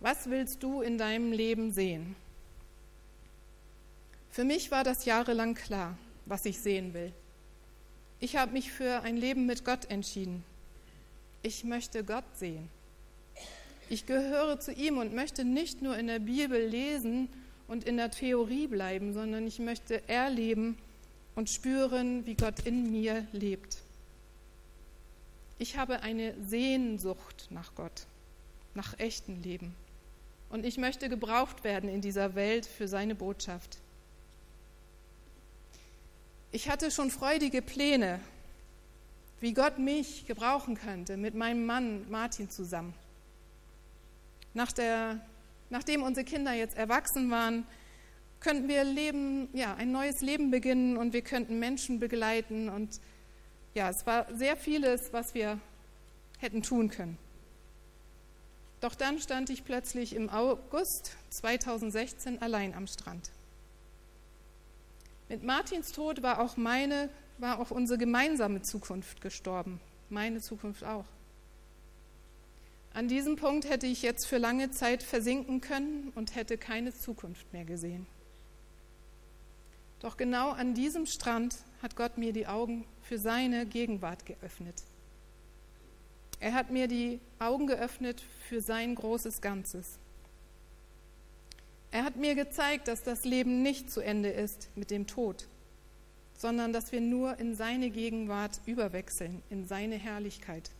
Was 0.00 0.28
willst 0.28 0.62
du 0.62 0.82
in 0.82 0.98
deinem 0.98 1.32
Leben 1.32 1.72
sehen? 1.72 2.14
Für 4.30 4.44
mich 4.44 4.70
war 4.70 4.84
das 4.84 5.04
jahrelang 5.04 5.54
klar, 5.54 5.96
was 6.26 6.44
ich 6.44 6.60
sehen 6.60 6.92
will. 6.92 7.12
Ich 8.20 8.36
habe 8.36 8.52
mich 8.52 8.72
für 8.72 9.02
ein 9.02 9.16
Leben 9.16 9.46
mit 9.46 9.64
Gott 9.64 9.90
entschieden. 9.90 10.44
Ich 11.42 11.62
möchte 11.64 12.04
Gott 12.04 12.24
sehen. 12.34 12.68
Ich 13.88 14.06
gehöre 14.06 14.58
zu 14.60 14.72
ihm 14.72 14.98
und 14.98 15.14
möchte 15.14 15.44
nicht 15.44 15.82
nur 15.82 15.96
in 15.96 16.06
der 16.06 16.18
Bibel 16.18 16.64
lesen 16.66 17.28
und 17.68 17.84
in 17.84 17.96
der 17.96 18.10
Theorie 18.10 18.66
bleiben, 18.66 19.12
sondern 19.12 19.46
ich 19.46 19.58
möchte 19.58 20.08
erleben 20.08 20.78
und 21.34 21.50
spüren, 21.50 22.24
wie 22.26 22.34
Gott 22.34 22.60
in 22.66 22.90
mir 22.90 23.26
lebt. 23.32 23.78
Ich 25.58 25.76
habe 25.76 26.00
eine 26.02 26.34
Sehnsucht 26.44 27.48
nach 27.50 27.74
Gott, 27.74 28.06
nach 28.74 28.98
echtem 28.98 29.42
Leben. 29.42 29.74
Und 30.50 30.64
ich 30.64 30.78
möchte 30.78 31.08
gebraucht 31.08 31.64
werden 31.64 31.88
in 31.88 32.00
dieser 32.00 32.34
Welt 32.34 32.66
für 32.66 32.88
seine 32.88 33.14
Botschaft. 33.14 33.78
Ich 36.52 36.68
hatte 36.68 36.90
schon 36.90 37.10
freudige 37.10 37.62
Pläne, 37.62 38.20
wie 39.40 39.52
Gott 39.52 39.78
mich 39.78 40.26
gebrauchen 40.26 40.76
könnte, 40.76 41.16
mit 41.16 41.34
meinem 41.34 41.66
Mann 41.66 42.08
Martin 42.10 42.48
zusammen. 42.48 42.94
Nach 44.54 44.72
der, 44.72 45.20
nachdem 45.70 46.02
unsere 46.02 46.24
Kinder 46.24 46.52
jetzt 46.52 46.76
erwachsen 46.76 47.30
waren, 47.30 47.66
könnten 48.40 48.68
wir 48.68 48.84
leben, 48.84 49.48
ja, 49.52 49.74
ein 49.74 49.90
neues 49.90 50.20
Leben 50.20 50.50
beginnen 50.50 50.96
und 50.96 51.12
wir 51.12 51.22
könnten 51.22 51.58
Menschen 51.58 51.98
begleiten. 51.98 52.68
Und 52.68 53.00
ja, 53.74 53.90
es 53.90 54.06
war 54.06 54.26
sehr 54.34 54.56
vieles, 54.56 55.12
was 55.12 55.34
wir 55.34 55.58
hätten 56.38 56.62
tun 56.62 56.88
können. 56.88 57.18
Doch 58.80 58.94
dann 58.94 59.18
stand 59.18 59.48
ich 59.48 59.64
plötzlich 59.64 60.14
im 60.14 60.28
August 60.28 61.16
2016 61.30 62.42
allein 62.42 62.74
am 62.74 62.86
Strand. 62.86 63.30
Mit 65.30 65.42
Martins 65.42 65.92
Tod 65.92 66.22
war 66.22 66.38
auch 66.38 66.58
meine, 66.58 67.08
war 67.38 67.58
auch 67.58 67.70
unsere 67.70 67.98
gemeinsame 67.98 68.60
Zukunft 68.60 69.22
gestorben. 69.22 69.80
Meine 70.10 70.40
Zukunft 70.40 70.84
auch. 70.84 71.06
An 72.94 73.08
diesem 73.08 73.34
Punkt 73.34 73.68
hätte 73.68 73.88
ich 73.88 74.02
jetzt 74.02 74.24
für 74.24 74.38
lange 74.38 74.70
Zeit 74.70 75.02
versinken 75.02 75.60
können 75.60 76.12
und 76.14 76.36
hätte 76.36 76.56
keine 76.56 76.94
Zukunft 76.94 77.52
mehr 77.52 77.64
gesehen. 77.64 78.06
Doch 79.98 80.16
genau 80.16 80.50
an 80.50 80.74
diesem 80.74 81.04
Strand 81.04 81.56
hat 81.82 81.96
Gott 81.96 82.18
mir 82.18 82.32
die 82.32 82.46
Augen 82.46 82.86
für 83.02 83.18
seine 83.18 83.66
Gegenwart 83.66 84.24
geöffnet. 84.26 84.76
Er 86.38 86.54
hat 86.54 86.70
mir 86.70 86.86
die 86.86 87.18
Augen 87.40 87.66
geöffnet 87.66 88.22
für 88.48 88.60
sein 88.60 88.94
großes 88.94 89.40
Ganzes. 89.40 89.98
Er 91.90 92.04
hat 92.04 92.14
mir 92.14 92.36
gezeigt, 92.36 92.86
dass 92.86 93.02
das 93.02 93.24
Leben 93.24 93.62
nicht 93.62 93.90
zu 93.90 94.02
Ende 94.02 94.28
ist 94.28 94.68
mit 94.76 94.92
dem 94.92 95.08
Tod, 95.08 95.48
sondern 96.36 96.72
dass 96.72 96.92
wir 96.92 97.00
nur 97.00 97.40
in 97.40 97.56
seine 97.56 97.90
Gegenwart 97.90 98.60
überwechseln, 98.66 99.42
in 99.50 99.66
seine 99.66 99.96
Herrlichkeit. 99.96 100.70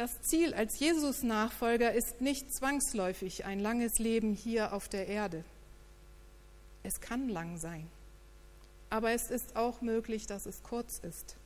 Das 0.00 0.22
Ziel 0.22 0.54
als 0.54 0.78
Jesus-Nachfolger 0.78 1.92
ist 1.92 2.22
nicht 2.22 2.54
zwangsläufig 2.54 3.44
ein 3.44 3.60
langes 3.60 3.98
Leben 3.98 4.32
hier 4.32 4.72
auf 4.72 4.88
der 4.88 5.08
Erde. 5.08 5.44
Es 6.82 7.02
kann 7.02 7.28
lang 7.28 7.58
sein, 7.58 7.86
aber 8.88 9.10
es 9.10 9.30
ist 9.30 9.56
auch 9.56 9.82
möglich, 9.82 10.26
dass 10.26 10.46
es 10.46 10.62
kurz 10.62 11.00
ist. 11.00 11.36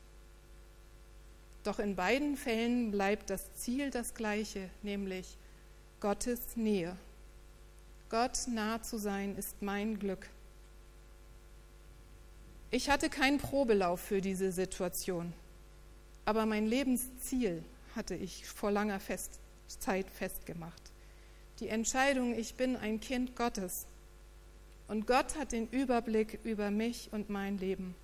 Doch 1.65 1.81
in 1.81 1.97
beiden 1.97 2.37
Fällen 2.37 2.93
bleibt 2.93 3.29
das 3.29 3.53
Ziel 3.55 3.91
das 3.91 4.15
gleiche, 4.15 4.71
nämlich 4.83 5.37
Gottes 5.99 6.55
Nähe. 6.55 6.97
Gott 8.09 8.39
nah 8.47 8.81
zu 8.81 8.99
sein 8.99 9.37
ist 9.37 9.63
mein 9.63 9.99
Glück. 9.99 10.29
Ich 12.71 12.89
hatte 12.89 13.11
keinen 13.11 13.39
Probelauf 13.39 13.99
für 13.99 14.21
diese 14.21 14.53
Situation, 14.53 15.33
aber 16.25 16.47
mein 16.47 16.67
Lebensziel 16.67 17.65
hatte 17.95 18.15
ich 18.15 18.47
vor 18.47 18.71
langer 18.71 19.01
Fest 19.01 19.39
Zeit 19.69 20.11
festgemacht. 20.11 20.83
Die 21.61 21.69
Entscheidung, 21.69 22.37
ich 22.37 22.55
bin 22.55 22.77
ein 22.77 23.01
Kind 23.01 23.37
Gottes. 23.37 23.87
Und 24.89 25.07
Gott 25.07 25.37
hat 25.39 25.53
den 25.53 25.69
Überblick 25.69 26.39
über 26.45 26.71
mich 26.71 27.09
und 27.13 27.31
mein 27.31 27.59
Leben. 27.59 27.95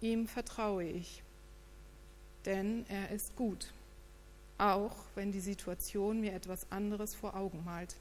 Ihm 0.00 0.28
vertraue 0.28 0.84
ich, 0.84 1.22
denn 2.44 2.84
er 2.88 3.10
ist 3.10 3.34
gut, 3.36 3.72
auch 4.58 4.94
wenn 5.14 5.32
die 5.32 5.40
Situation 5.40 6.20
mir 6.20 6.34
etwas 6.34 6.70
anderes 6.70 7.14
vor 7.14 7.34
Augen 7.34 7.64
malt. 7.64 7.96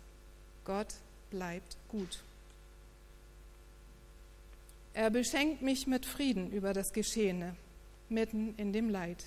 Gott 0.65 0.95
bleibt 1.31 1.77
gut. 1.89 2.21
Er 4.93 5.09
beschenkt 5.09 5.61
mich 5.61 5.87
mit 5.87 6.05
Frieden 6.05 6.51
über 6.51 6.73
das 6.73 6.93
Geschehene, 6.93 7.55
mitten 8.09 8.53
in 8.57 8.73
dem 8.73 8.89
Leid. 8.89 9.25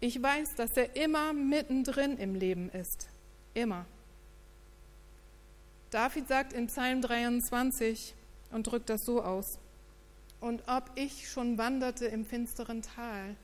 Ich 0.00 0.22
weiß, 0.22 0.54
dass 0.54 0.76
er 0.76 0.94
immer 0.94 1.32
mittendrin 1.32 2.18
im 2.18 2.34
Leben 2.34 2.70
ist. 2.70 3.08
Immer. 3.54 3.84
David 5.90 6.28
sagt 6.28 6.52
in 6.52 6.68
Psalm 6.68 7.02
23 7.02 8.14
und 8.52 8.66
drückt 8.66 8.90
das 8.90 9.04
so 9.04 9.22
aus. 9.22 9.58
Und 10.40 10.62
ob 10.68 10.90
ich 10.94 11.28
schon 11.28 11.58
wanderte 11.58 12.06
im 12.06 12.24
finsteren 12.24 12.82
Tal, 12.82 13.34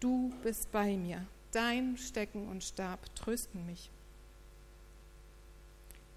du 0.00 0.30
bist 0.42 0.70
bei 0.72 0.96
mir. 0.96 1.26
Dein 1.52 1.96
Stecken 1.96 2.48
und 2.48 2.62
Stab 2.62 3.14
trösten 3.14 3.64
mich. 3.64 3.90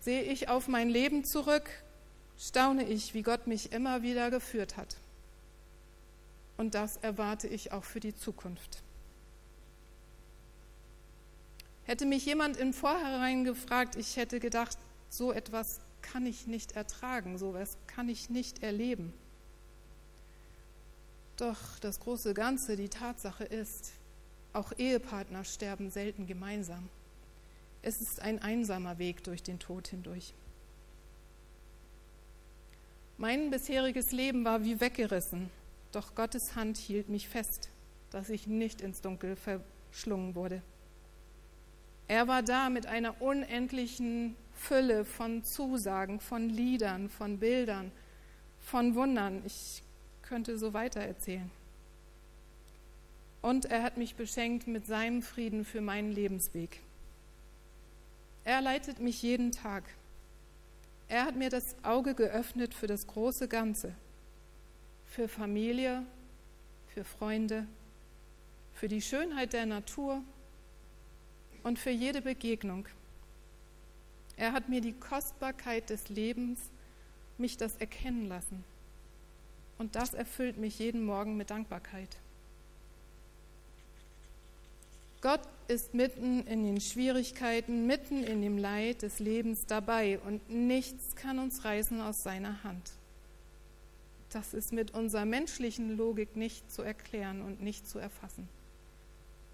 Sehe 0.02 0.24
ich 0.24 0.50
auf 0.50 0.68
mein 0.68 0.90
Leben 0.90 1.24
zurück, 1.24 1.70
staune 2.38 2.84
ich, 2.84 3.14
wie 3.14 3.22
Gott 3.22 3.48
mich 3.48 3.72
immer 3.72 4.02
wieder 4.02 4.32
geführt 4.32 4.76
hat. 4.76 4.98
Und 6.58 6.76
das 6.76 6.98
erwarte 6.98 7.48
ich 7.48 7.72
auch 7.72 7.86
für 7.86 8.02
die 8.02 8.16
Zukunft. 8.16 8.84
Hätte 11.86 12.06
mich 12.06 12.26
jemand 12.26 12.58
im 12.58 12.74
Vorhinein 12.74 13.44
gefragt, 13.44 13.96
ich 13.96 14.18
hätte 14.18 14.40
gedacht, 14.40 14.78
so 15.10 15.32
etwas 15.32 15.82
kann 16.02 16.26
ich 16.26 16.48
nicht 16.48 16.74
ertragen, 16.74 17.38
so 17.38 17.56
etwas 17.56 17.78
kann 17.88 18.10
ich 18.10 18.30
nicht 18.30 18.64
erleben. 18.64 19.14
Doch 21.38 21.80
das 21.80 22.00
große 22.00 22.34
Ganze, 22.34 22.76
die 22.76 22.90
Tatsache 22.90 23.44
ist, 23.44 23.94
auch 24.54 24.74
Ehepartner 24.78 25.44
sterben 25.44 25.90
selten 25.90 26.28
gemeinsam. 26.28 26.90
Es 27.82 28.00
ist 28.00 28.22
ein 28.22 28.40
einsamer 28.42 29.00
Weg 29.00 29.24
durch 29.24 29.42
den 29.42 29.58
Tod 29.58 29.88
hindurch. 29.88 30.34
Mein 33.18 33.50
bisheriges 33.50 34.12
Leben 34.12 34.46
war 34.46 34.64
wie 34.64 34.80
weggerissen, 34.80 35.50
doch 35.92 36.16
Gottes 36.16 36.56
Hand 36.56 36.78
hielt 36.78 37.10
mich 37.10 37.28
fest, 37.28 37.70
dass 38.12 38.30
ich 38.30 38.48
nicht 38.48 38.82
ins 38.82 39.02
Dunkel 39.02 39.36
verschlungen 39.36 40.36
wurde. 40.36 40.62
Er 42.08 42.28
war 42.28 42.44
da 42.44 42.70
mit 42.70 42.86
einer 42.86 43.22
unendlichen 43.22 44.36
Fülle 44.54 45.06
von 45.06 45.44
Zusagen, 45.44 46.20
von 46.20 46.50
Liedern, 46.50 47.10
von 47.10 47.40
Bildern, 47.40 47.92
von 48.60 48.96
Wundern. 48.96 49.42
Ich 49.46 49.82
könnte 50.22 50.58
so 50.58 50.74
weiter 50.74 51.02
erzählen. 51.02 51.50
Und 53.42 53.66
er 53.66 53.82
hat 53.82 53.98
mich 53.98 54.16
beschenkt 54.16 54.68
mit 54.68 54.86
seinem 54.86 55.22
Frieden 55.22 55.66
für 55.66 55.82
meinen 55.82 56.12
Lebensweg. 56.12 56.80
Er 58.44 58.62
leitet 58.62 59.00
mich 59.00 59.22
jeden 59.22 59.52
Tag. 59.52 59.84
Er 61.08 61.26
hat 61.26 61.36
mir 61.36 61.50
das 61.50 61.76
Auge 61.84 62.14
geöffnet 62.14 62.74
für 62.74 62.88
das 62.88 63.08
große 63.08 63.48
Ganze, 63.48 63.94
für 65.06 65.28
Familie, 65.28 66.04
für 66.94 67.04
Freunde, 67.04 67.68
für 68.74 68.88
die 68.88 69.02
Schönheit 69.02 69.54
der 69.54 69.66
Natur 69.66 70.24
und 71.64 71.80
für 71.80 71.90
jede 71.90 72.22
Begegnung. 72.22 72.88
Er 74.38 74.54
hat 74.54 74.70
mir 74.70 74.82
die 74.82 74.94
Kostbarkeit 74.94 75.90
des 75.90 76.10
Lebens, 76.10 76.60
mich 77.38 77.58
das 77.58 77.78
erkennen 77.78 78.28
lassen. 78.28 78.64
Und 79.78 79.96
das 79.96 80.14
erfüllt 80.14 80.58
mich 80.58 80.80
jeden 80.80 81.04
Morgen 81.04 81.38
mit 81.38 81.50
Dankbarkeit. 81.50 82.18
Gott 85.22 85.42
ist 85.68 85.94
mitten 85.94 86.46
in 86.48 86.64
den 86.64 86.82
Schwierigkeiten, 86.82 87.86
mitten 87.86 88.24
in 88.24 88.42
dem 88.42 88.58
Leid 88.58 89.04
des 89.04 89.20
Lebens 89.20 89.68
dabei 89.68 90.20
und 90.20 90.50
nichts 90.50 91.16
kann 91.16 91.38
uns 91.38 91.64
reißen 91.64 92.02
aus 92.02 92.24
seiner 92.24 92.64
Hand. 92.64 92.92
Das 94.32 94.54
ist 94.54 94.74
mit 94.74 94.92
unserer 94.92 95.26
menschlichen 95.26 95.96
Logik 95.96 96.36
nicht 96.36 96.72
zu 96.72 96.82
erklären 96.82 97.42
und 97.42 97.62
nicht 97.62 97.88
zu 97.88 98.00
erfassen. 98.00 98.48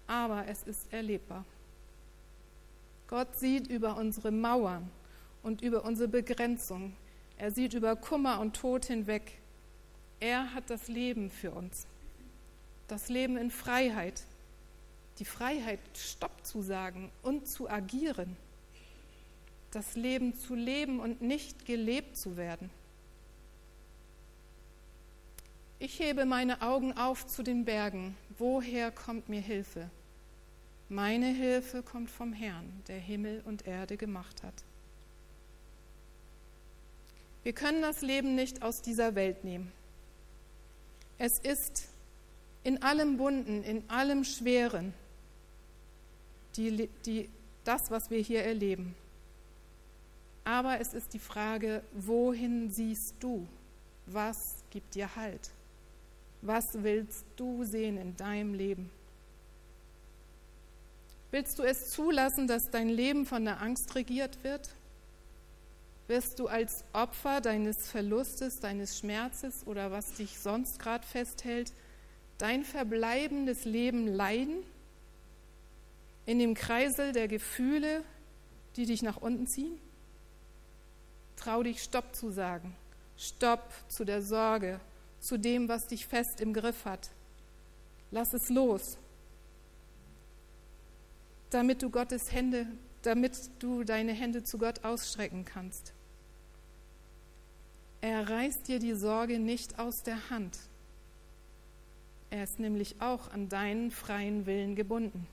Aber 0.06 0.46
es 0.46 0.62
ist 0.62 0.90
erlebbar. 0.92 1.44
Gott 3.08 3.36
sieht 3.36 3.66
über 3.66 3.96
unsere 3.96 4.30
Mauern 4.30 4.90
und 5.42 5.62
über 5.62 5.84
unsere 5.84 6.08
Begrenzung. 6.08 6.94
Er 7.38 7.50
sieht 7.50 7.72
über 7.72 7.96
Kummer 7.96 8.38
und 8.38 8.54
Tod 8.54 8.84
hinweg. 8.84 9.38
Er 10.20 10.52
hat 10.52 10.68
das 10.68 10.88
Leben 10.88 11.30
für 11.30 11.52
uns. 11.52 11.86
Das 12.86 13.08
Leben 13.08 13.38
in 13.38 13.50
Freiheit. 13.50 14.24
Die 15.18 15.24
Freiheit, 15.24 15.80
Stopp 15.94 16.44
zu 16.44 16.60
sagen 16.60 17.10
und 17.22 17.48
zu 17.48 17.70
agieren. 17.70 18.36
Das 19.70 19.94
Leben 19.96 20.38
zu 20.38 20.54
leben 20.54 21.00
und 21.00 21.22
nicht 21.22 21.64
gelebt 21.64 22.16
zu 22.16 22.36
werden. 22.36 22.70
Ich 25.78 25.98
hebe 25.98 26.26
meine 26.26 26.60
Augen 26.60 26.92
auf 26.92 27.26
zu 27.26 27.42
den 27.42 27.64
Bergen. 27.64 28.16
Woher 28.36 28.90
kommt 28.90 29.28
mir 29.28 29.40
Hilfe? 29.40 29.88
Meine 30.88 31.26
Hilfe 31.26 31.82
kommt 31.82 32.10
vom 32.10 32.32
Herrn, 32.32 32.82
der 32.88 32.98
Himmel 32.98 33.42
und 33.44 33.66
Erde 33.66 33.98
gemacht 33.98 34.42
hat. 34.42 34.54
Wir 37.42 37.52
können 37.52 37.82
das 37.82 38.00
Leben 38.00 38.34
nicht 38.34 38.62
aus 38.62 38.80
dieser 38.80 39.14
Welt 39.14 39.44
nehmen. 39.44 39.70
Es 41.18 41.38
ist 41.42 41.88
in 42.64 42.82
allem 42.82 43.18
Bunden, 43.18 43.62
in 43.62 43.88
allem 43.90 44.24
Schweren, 44.24 44.94
die, 46.56 46.88
die, 47.04 47.28
das, 47.64 47.90
was 47.90 48.10
wir 48.10 48.20
hier 48.20 48.42
erleben. 48.42 48.94
Aber 50.44 50.80
es 50.80 50.94
ist 50.94 51.12
die 51.12 51.18
Frage, 51.18 51.82
wohin 51.92 52.70
siehst 52.70 53.16
du? 53.20 53.46
Was 54.06 54.64
gibt 54.70 54.94
dir 54.94 55.14
Halt? 55.14 55.50
Was 56.40 56.64
willst 56.72 57.26
du 57.36 57.64
sehen 57.64 57.98
in 57.98 58.16
deinem 58.16 58.54
Leben? 58.54 58.90
Willst 61.30 61.58
du 61.58 61.62
es 61.62 61.90
zulassen, 61.90 62.46
dass 62.46 62.70
dein 62.70 62.88
Leben 62.88 63.26
von 63.26 63.44
der 63.44 63.60
Angst 63.60 63.94
regiert 63.94 64.42
wird? 64.44 64.70
Wirst 66.06 66.38
du 66.38 66.48
als 66.48 66.84
Opfer 66.94 67.42
deines 67.42 67.90
Verlustes, 67.90 68.60
deines 68.60 68.98
Schmerzes 68.98 69.66
oder 69.66 69.90
was 69.90 70.14
dich 70.14 70.38
sonst 70.38 70.78
gerade 70.78 71.06
festhält, 71.06 71.70
dein 72.38 72.64
verbleibendes 72.64 73.66
Leben 73.66 74.06
leiden? 74.06 74.62
In 76.24 76.38
dem 76.38 76.54
Kreisel 76.54 77.12
der 77.12 77.28
Gefühle, 77.28 78.02
die 78.76 78.86
dich 78.86 79.02
nach 79.02 79.18
unten 79.18 79.46
ziehen? 79.46 79.78
Trau 81.36 81.62
dich, 81.62 81.82
Stopp 81.82 82.16
zu 82.16 82.30
sagen. 82.30 82.74
Stopp 83.18 83.70
zu 83.88 84.04
der 84.04 84.22
Sorge, 84.22 84.80
zu 85.20 85.36
dem, 85.36 85.68
was 85.68 85.88
dich 85.88 86.06
fest 86.06 86.40
im 86.40 86.54
Griff 86.54 86.86
hat. 86.86 87.10
Lass 88.10 88.32
es 88.32 88.48
los 88.48 88.96
damit 91.50 91.82
du 91.82 91.90
Gottes 91.90 92.32
Hände, 92.32 92.66
damit 93.02 93.50
du 93.58 93.84
deine 93.84 94.12
Hände 94.12 94.42
zu 94.42 94.58
Gott 94.58 94.84
ausstrecken 94.84 95.44
kannst. 95.44 95.92
Er 98.00 98.28
reißt 98.28 98.68
dir 98.68 98.78
die 98.78 98.94
Sorge 98.94 99.38
nicht 99.38 99.78
aus 99.78 100.02
der 100.02 100.30
Hand. 100.30 100.58
Er 102.30 102.44
ist 102.44 102.58
nämlich 102.58 103.00
auch 103.00 103.30
an 103.30 103.48
deinen 103.48 103.90
freien 103.90 104.46
Willen 104.46 104.76
gebunden. 104.76 105.26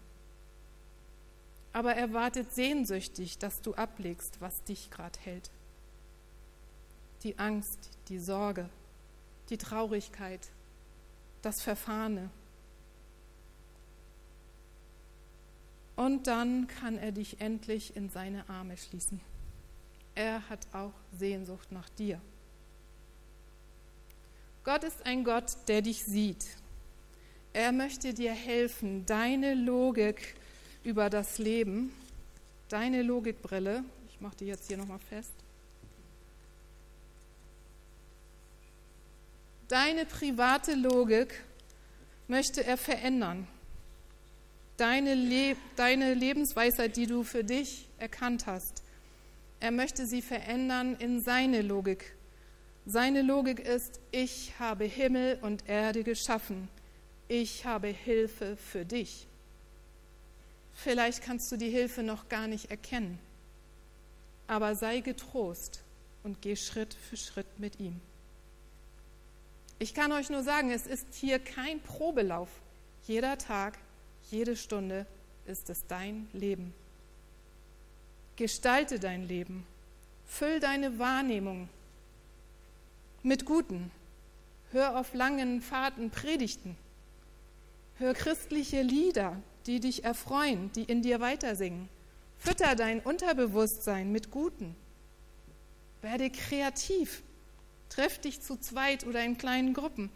Aber 1.74 1.94
er 1.94 2.14
wartet 2.14 2.54
sehnsüchtig, 2.54 3.38
dass 3.38 3.62
du 3.62 3.74
ablegst, 3.74 4.40
was 4.40 4.64
dich 4.64 4.90
gerade 4.90 5.20
hält. 5.20 5.52
Die 7.24 7.38
Angst, 7.38 7.90
die 8.08 8.20
Sorge, 8.20 8.70
die 9.50 9.58
Traurigkeit, 9.58 10.40
das 11.42 11.62
Verfahrene, 11.62 12.30
Und 15.96 16.28
dann 16.28 16.68
kann 16.68 16.98
er 16.98 17.12
dich 17.12 17.40
endlich 17.40 17.96
in 17.96 18.10
seine 18.10 18.50
Arme 18.50 18.78
schließen. 18.78 19.22
Er 20.14 20.48
hat 20.50 20.60
auch 20.74 20.94
Sehnsucht 21.18 21.72
nach 21.72 21.90
dir. 21.90 22.22
Gott 24.64 24.84
ist 24.84 25.06
ein 25.06 25.24
Gott, 25.24 25.56
der 25.68 25.82
dich 25.82 26.04
sieht. 26.04 26.46
Er 27.54 27.72
möchte 27.72 28.14
dir 28.14 28.34
helfen, 28.34 29.06
deine 29.06 29.54
Logik 29.54 30.36
über 30.84 31.10
das 31.10 31.38
Leben, 31.38 31.94
deine 32.68 33.02
Logikbrille, 33.02 33.84
ich 34.10 34.20
mache 34.20 34.36
die 34.38 34.46
jetzt 34.46 34.68
hier 34.68 34.78
nochmal 34.78 35.00
fest, 35.00 35.32
deine 39.68 40.06
private 40.06 40.74
Logik 40.74 41.44
möchte 42.28 42.66
er 42.66 42.78
verändern. 42.78 43.48
Deine, 44.78 45.16
Le 45.16 45.56
deine 45.76 46.14
Lebensweisheit, 46.14 46.98
die 46.98 47.08
du 47.08 47.24
für 47.24 47.44
dich 47.44 47.88
erkannt 47.98 48.46
hast, 48.46 48.84
er 49.60 49.72
möchte 49.72 50.06
sie 50.06 50.22
verändern 50.22 50.96
in 51.00 51.22
seine 51.22 51.62
Logik 51.62 52.16
seine 52.88 53.24
Logik 53.24 53.60
ist, 53.60 54.00
ich 54.12 54.54
habe 54.60 54.86
Himmel 54.86 55.40
und 55.42 55.68
Erde 55.68 56.04
geschaffen. 56.04 56.70
Ich 57.28 57.66
habe 57.66 57.88
Hilfe 57.88 58.58
für 58.58 58.86
dich. 58.86 59.26
Vielleicht 60.76 61.24
kannst 61.24 61.52
du 61.52 61.58
die 61.58 61.72
Hilfe 61.72 62.04
noch 62.04 62.30
gar 62.30 62.46
nicht 62.46 62.70
erkennen, 62.70 63.18
aber 64.46 64.76
sei 64.76 65.00
getrost 65.00 65.82
und 66.24 66.44
geh 66.44 66.56
Schritt 66.56 66.94
für 66.94 67.18
Schritt 67.18 67.48
mit 67.58 67.80
ihm. 67.80 68.00
Ich 69.80 69.96
kann 69.96 70.12
euch 70.12 70.30
nur 70.30 70.44
sagen, 70.44 70.70
es 70.70 70.86
ist 70.86 71.08
hier 71.16 71.40
kein 71.40 71.80
Probelauf. 71.82 72.50
Jeder 73.08 73.40
Tag, 73.40 73.80
jede 74.32 74.56
Stunde 74.56 75.06
ist 75.46 75.70
es 75.70 75.86
dein 75.88 76.28
Leben. 76.34 76.74
Gestalte 78.36 79.00
dein 79.00 79.28
Leben. 79.28 79.66
Füll 80.26 80.60
deine 80.60 81.00
Wahrnehmung 81.00 81.70
mit 83.24 83.46
Guten. 83.46 83.92
Hör 84.72 85.00
auf 85.00 85.14
langen 85.14 85.62
Fahrten 85.62 86.10
Predigten. 86.10 86.76
Hör 87.98 88.14
christliche 88.14 88.82
Lieder, 88.82 89.42
die 89.68 89.80
dich 89.80 90.04
erfreuen, 90.04 90.72
die 90.74 90.84
in 90.84 91.02
dir 91.02 91.22
weitersingen. 91.22 91.88
Fütter 92.38 92.76
dein 92.76 93.00
Unterbewusstsein 93.00 94.12
mit 94.12 94.32
Guten. 94.32 94.76
Werde 96.02 96.30
kreativ. 96.30 97.24
Treff 97.90 98.20
dich 98.20 98.42
zu 98.42 98.58
zweit 98.60 99.06
oder 99.06 99.24
in 99.24 99.38
kleinen 99.38 99.74
Gruppen. 99.74 100.12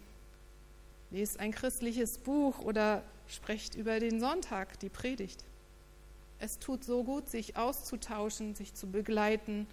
Lest 1.12 1.40
ein 1.40 1.52
christliches 1.52 2.18
Buch 2.18 2.60
oder 2.60 3.04
sprecht 3.30 3.76
über 3.76 4.00
den 4.00 4.20
Sonntag, 4.20 4.80
die 4.80 4.90
Predigt. 4.90 5.44
Es 6.40 6.60
tut 6.60 6.84
so 6.84 7.04
gut, 7.04 7.30
sich 7.30 7.58
auszutauschen, 7.58 8.56
sich 8.56 8.74
zu 8.74 8.88
begleiten, 8.88 9.68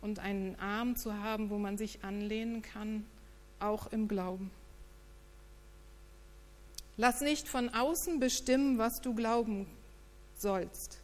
und 0.00 0.18
einen 0.18 0.56
Arm 0.56 0.96
zu 0.96 1.14
haben, 1.14 1.50
wo 1.50 1.58
man 1.58 1.76
sich 1.78 2.04
anlehnen 2.04 2.62
kann, 2.62 3.04
auch 3.58 3.88
im 3.88 4.08
Glauben. 4.08 4.50
Lass 6.96 7.20
nicht 7.20 7.48
von 7.48 7.68
außen 7.68 8.20
bestimmen, 8.20 8.78
was 8.78 9.00
du 9.00 9.14
glauben 9.14 9.66
sollst. 10.36 11.00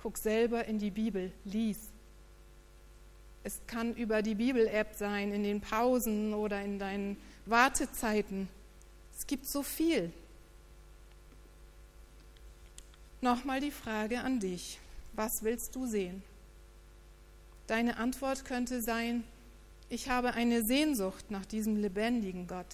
Guck 0.00 0.16
selber 0.16 0.66
in 0.66 0.78
die 0.78 0.90
Bibel, 0.90 1.32
lies. 1.44 1.90
Es 3.42 3.60
kann 3.66 3.94
über 3.94 4.22
die 4.22 4.34
Bibel-App 4.34 4.94
sein, 4.94 5.32
in 5.32 5.42
den 5.42 5.60
Pausen 5.60 6.32
oder 6.32 6.62
in 6.62 6.78
deinen 6.78 7.16
Wartezeiten. 7.44 8.48
Es 9.16 9.26
gibt 9.26 9.46
so 9.46 9.62
viel. 9.62 10.12
Nochmal 13.24 13.58
die 13.58 13.70
Frage 13.70 14.20
an 14.20 14.38
dich. 14.38 14.78
Was 15.14 15.32
willst 15.40 15.74
du 15.74 15.86
sehen? 15.86 16.22
Deine 17.66 17.96
Antwort 17.96 18.44
könnte 18.44 18.82
sein, 18.82 19.24
ich 19.88 20.10
habe 20.10 20.34
eine 20.34 20.62
Sehnsucht 20.62 21.30
nach 21.30 21.46
diesem 21.46 21.76
lebendigen 21.76 22.46
Gott 22.46 22.66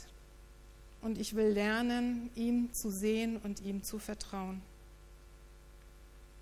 und 1.02 1.18
ich 1.18 1.36
will 1.36 1.52
lernen, 1.52 2.30
ihm 2.34 2.74
zu 2.74 2.90
sehen 2.90 3.36
und 3.36 3.60
ihm 3.60 3.84
zu 3.84 4.00
vertrauen. 4.00 4.60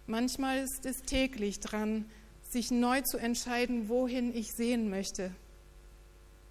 Manchmal 0.07 0.61
ist 0.61 0.87
es 0.87 1.03
täglich 1.03 1.61
dran, 1.61 2.07
sich 2.49 2.71
neu 2.71 3.03
zu 3.03 3.19
entscheiden, 3.19 3.91
wohin 3.91 4.35
ich 4.35 4.47
sehen 4.57 4.89
möchte. 4.89 5.33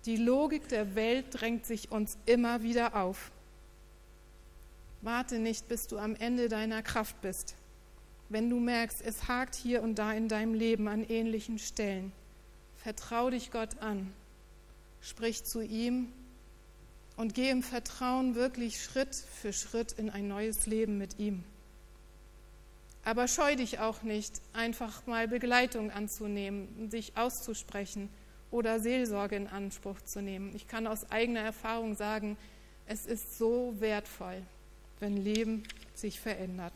Die 0.05 0.17
Logik 0.17 0.67
der 0.67 0.93
Welt 0.93 1.25
drängt 1.31 1.65
sich 1.65 1.89
uns 1.89 2.19
immer 2.27 2.61
wieder 2.61 2.95
auf. 2.95 3.31
Warte 5.07 5.39
nicht, 5.39 5.67
bis 5.67 5.87
du 5.87 5.97
am 5.97 6.15
Ende 6.15 6.49
deiner 6.49 6.83
Kraft 6.83 7.21
bist 7.21 7.55
wenn 8.29 8.49
du 8.49 8.59
merkst, 8.59 9.01
es 9.01 9.27
hakt 9.27 9.55
hier 9.55 9.81
und 9.81 9.95
da 9.95 10.11
in 10.11 10.27
deinem 10.27 10.53
Leben 10.53 10.87
an 10.87 11.03
ähnlichen 11.03 11.59
Stellen, 11.59 12.11
vertrau 12.75 13.29
dich 13.29 13.51
Gott 13.51 13.79
an, 13.79 14.13
sprich 15.01 15.45
zu 15.45 15.61
ihm 15.61 16.11
und 17.15 17.33
geh 17.33 17.49
im 17.49 17.63
Vertrauen 17.63 18.35
wirklich 18.35 18.83
Schritt 18.83 19.15
für 19.15 19.53
Schritt 19.53 19.93
in 19.93 20.09
ein 20.09 20.27
neues 20.27 20.65
Leben 20.65 20.97
mit 20.97 21.19
ihm. 21.19 21.43
Aber 23.05 23.29
scheu 23.29 23.55
dich 23.55 23.79
auch 23.79 24.03
nicht, 24.03 24.41
einfach 24.51 25.07
mal 25.07 25.29
Begleitung 25.29 25.91
anzunehmen, 25.91 26.91
sich 26.91 27.15
auszusprechen 27.15 28.09
oder 28.51 28.81
Seelsorge 28.81 29.37
in 29.37 29.47
Anspruch 29.47 30.01
zu 30.01 30.21
nehmen. 30.21 30.53
Ich 30.53 30.67
kann 30.67 30.85
aus 30.85 31.09
eigener 31.09 31.39
Erfahrung 31.39 31.95
sagen, 31.95 32.35
es 32.85 33.05
ist 33.05 33.37
so 33.37 33.73
wertvoll, 33.79 34.41
wenn 34.99 35.17
Leben 35.17 35.63
sich 35.93 36.19
verändert. 36.19 36.73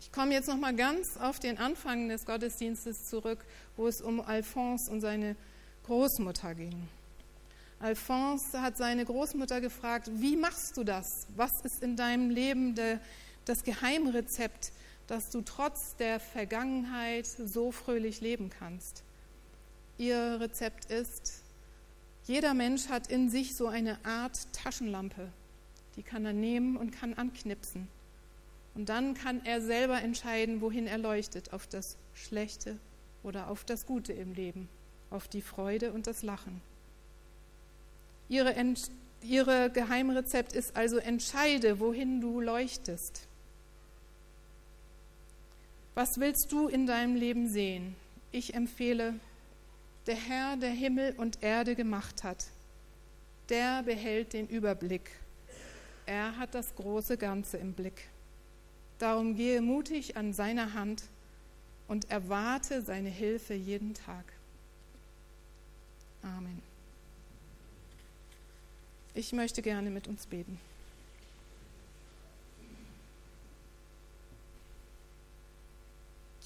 Ich 0.00 0.12
komme 0.12 0.32
jetzt 0.32 0.48
noch 0.48 0.56
mal 0.56 0.74
ganz 0.74 1.16
auf 1.16 1.40
den 1.40 1.58
Anfang 1.58 2.08
des 2.08 2.24
Gottesdienstes 2.24 3.04
zurück, 3.08 3.44
wo 3.76 3.86
es 3.86 4.00
um 4.00 4.20
Alphonse 4.20 4.90
und 4.90 5.00
seine 5.00 5.36
Großmutter 5.84 6.54
ging. 6.54 6.88
Alphonse 7.80 8.62
hat 8.62 8.78
seine 8.78 9.04
Großmutter 9.04 9.60
gefragt, 9.60 10.10
wie 10.14 10.36
machst 10.36 10.76
du 10.76 10.84
das? 10.84 11.26
Was 11.36 11.50
ist 11.64 11.82
in 11.82 11.96
deinem 11.96 12.30
Leben 12.30 12.74
der, 12.74 13.00
das 13.44 13.62
Geheimrezept, 13.64 14.72
dass 15.06 15.28
du 15.28 15.42
trotz 15.42 15.96
der 15.96 16.18
Vergangenheit 16.18 17.26
so 17.26 17.70
fröhlich 17.70 18.20
leben 18.20 18.48
kannst? 18.48 19.02
Ihr 19.98 20.38
Rezept 20.40 20.86
ist, 20.86 21.42
jeder 22.26 22.54
Mensch 22.54 22.88
hat 22.88 23.06
in 23.06 23.30
sich 23.30 23.54
so 23.54 23.68
eine 23.68 24.04
Art 24.04 24.52
Taschenlampe. 24.52 25.28
Die 25.94 26.02
kann 26.02 26.24
er 26.26 26.32
nehmen 26.32 26.76
und 26.76 26.90
kann 26.90 27.14
anknipsen. 27.14 27.88
Und 28.74 28.88
dann 28.88 29.14
kann 29.14 29.44
er 29.44 29.62
selber 29.62 30.02
entscheiden, 30.02 30.60
wohin 30.60 30.86
er 30.86 30.98
leuchtet, 30.98 31.52
auf 31.52 31.66
das 31.66 31.96
Schlechte 32.14 32.76
oder 33.22 33.48
auf 33.48 33.64
das 33.64 33.86
Gute 33.86 34.12
im 34.12 34.34
Leben, 34.34 34.68
auf 35.10 35.28
die 35.28 35.40
Freude 35.40 35.92
und 35.92 36.06
das 36.06 36.22
Lachen. 36.22 36.60
Ihre, 38.28 38.54
ihre 39.22 39.70
Geheimrezept 39.70 40.52
ist 40.52 40.76
also, 40.76 40.98
entscheide, 40.98 41.78
wohin 41.80 42.20
du 42.20 42.40
leuchtest. 42.40 43.26
Was 45.94 46.18
willst 46.18 46.50
du 46.50 46.68
in 46.68 46.86
deinem 46.86 47.14
Leben 47.14 47.48
sehen? 47.48 47.94
Ich 48.32 48.52
empfehle, 48.52 49.14
der 50.06 50.16
Herr, 50.16 50.56
der 50.56 50.70
Himmel 50.70 51.14
und 51.16 51.42
Erde 51.42 51.74
gemacht 51.74 52.24
hat, 52.24 52.46
der 53.48 53.82
behält 53.82 54.32
den 54.32 54.46
Überblick. 54.46 55.10
Er 56.06 56.36
hat 56.36 56.54
das 56.54 56.74
große 56.76 57.16
Ganze 57.16 57.56
im 57.56 57.72
Blick. 57.72 58.08
Darum 58.98 59.34
gehe 59.34 59.60
mutig 59.60 60.16
an 60.16 60.32
seiner 60.32 60.74
Hand 60.74 61.02
und 61.88 62.10
erwarte 62.10 62.82
seine 62.82 63.08
Hilfe 63.08 63.54
jeden 63.54 63.94
Tag. 63.94 64.24
Amen. 66.22 66.62
Ich 69.14 69.32
möchte 69.32 69.62
gerne 69.62 69.90
mit 69.90 70.08
uns 70.08 70.26
beten. 70.26 70.58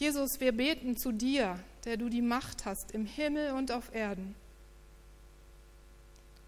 Jesus, 0.01 0.41
wir 0.41 0.53
beten 0.53 0.97
zu 0.97 1.13
dir, 1.13 1.63
der 1.85 1.99
du 1.99 2.09
die 2.09 2.23
Macht 2.23 2.65
hast 2.65 2.93
im 2.93 3.05
Himmel 3.05 3.53
und 3.53 3.71
auf 3.71 3.95
Erden. 3.95 4.35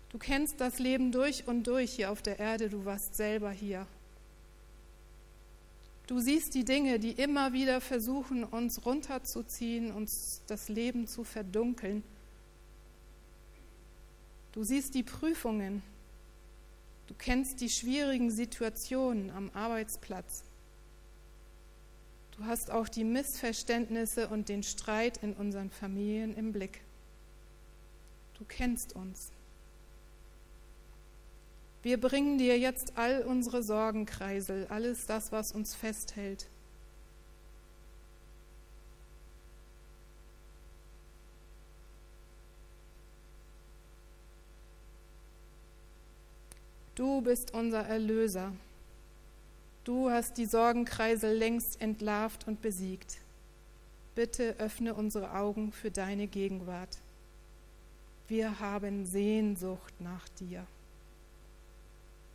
Du 0.09 0.17
kennst 0.17 0.59
das 0.59 0.79
Leben 0.79 1.13
durch 1.13 1.47
und 1.47 1.67
durch 1.67 1.93
hier 1.93 2.11
auf 2.11 2.23
der 2.23 2.39
Erde, 2.39 2.71
du 2.71 2.87
warst 2.87 3.15
selber 3.15 3.51
hier. 3.51 3.87
Du 6.07 6.19
siehst 6.19 6.55
die 6.55 6.65
Dinge, 6.65 6.99
die 6.99 7.13
immer 7.13 7.53
wieder 7.53 7.83
versuchen, 7.83 8.43
uns 8.43 8.87
runterzuziehen, 8.87 9.93
uns 9.93 10.41
das 10.47 10.71
Leben 10.71 11.07
zu 11.07 11.23
verdunkeln. 11.23 12.03
Du 14.53 14.65
siehst 14.65 14.95
die 14.95 15.03
Prüfungen. 15.03 15.83
Du 17.07 17.13
kennst 17.19 17.61
die 17.61 17.69
schwierigen 17.69 18.31
Situationen 18.31 19.29
am 19.29 19.51
Arbeitsplatz. 19.53 20.43
Du 22.43 22.49
hast 22.49 22.73
auch 22.73 22.89
die 22.89 23.05
Missverständnisse 23.05 24.27
und 24.27 24.49
den 24.49 24.65
Streit 24.65 25.19
in 25.19 25.33
unseren 25.35 25.71
Familien 25.71 26.35
im 26.35 26.53
Blick. 26.53 26.81
Du 28.37 28.45
kennst 28.45 28.97
uns. 28.97 29.31
Wir 31.85 32.01
bringen 32.01 32.39
dir 32.39 32.59
jetzt 32.59 32.95
all 32.97 33.23
unsere 33.23 33.63
Sorgenkreisel, 33.63 34.67
alles 34.71 35.07
das, 35.07 35.31
was 35.31 35.53
uns 35.53 35.77
festhält. 35.77 36.49
Du 46.97 47.21
bist 47.21 47.55
unser 47.55 47.87
Erlöser. 47.87 48.53
Du 49.85 50.11
hast 50.11 50.39
die 50.39 50.47
Sorgenkreisel 50.47 51.37
längst 51.37 51.81
entlarvt 51.81 52.47
und 52.47 52.63
besiegt. 52.63 53.19
Bitte 54.15 54.57
öffne 54.59 54.95
unsere 54.95 55.35
Augen 55.35 55.73
für 55.73 55.91
deine 55.91 56.27
Gegenwart. 56.29 56.99
Wir 58.29 58.61
haben 58.61 59.07
Sehnsucht 59.07 59.93
nach 60.01 60.29
dir, 60.41 60.67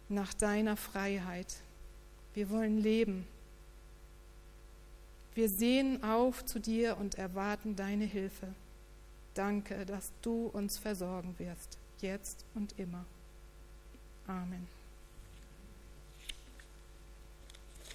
nach 0.10 0.34
deiner 0.34 0.76
Freiheit. 0.76 1.56
Wir 2.34 2.50
wollen 2.50 2.78
leben. 2.78 3.26
Wir 5.34 5.50
sehen 5.50 6.04
auf 6.04 6.46
zu 6.46 6.60
dir 6.60 6.98
und 6.98 7.16
erwarten 7.16 7.76
deine 7.76 8.06
Hilfe. 8.06 8.48
Danke, 9.36 9.86
dass 9.86 10.12
du 10.22 10.48
uns 10.48 10.80
versorgen 10.80 11.36
wirst, 11.38 11.78
jetzt 12.02 12.44
und 12.56 12.78
immer. 12.80 13.06
Amen. 14.26 14.77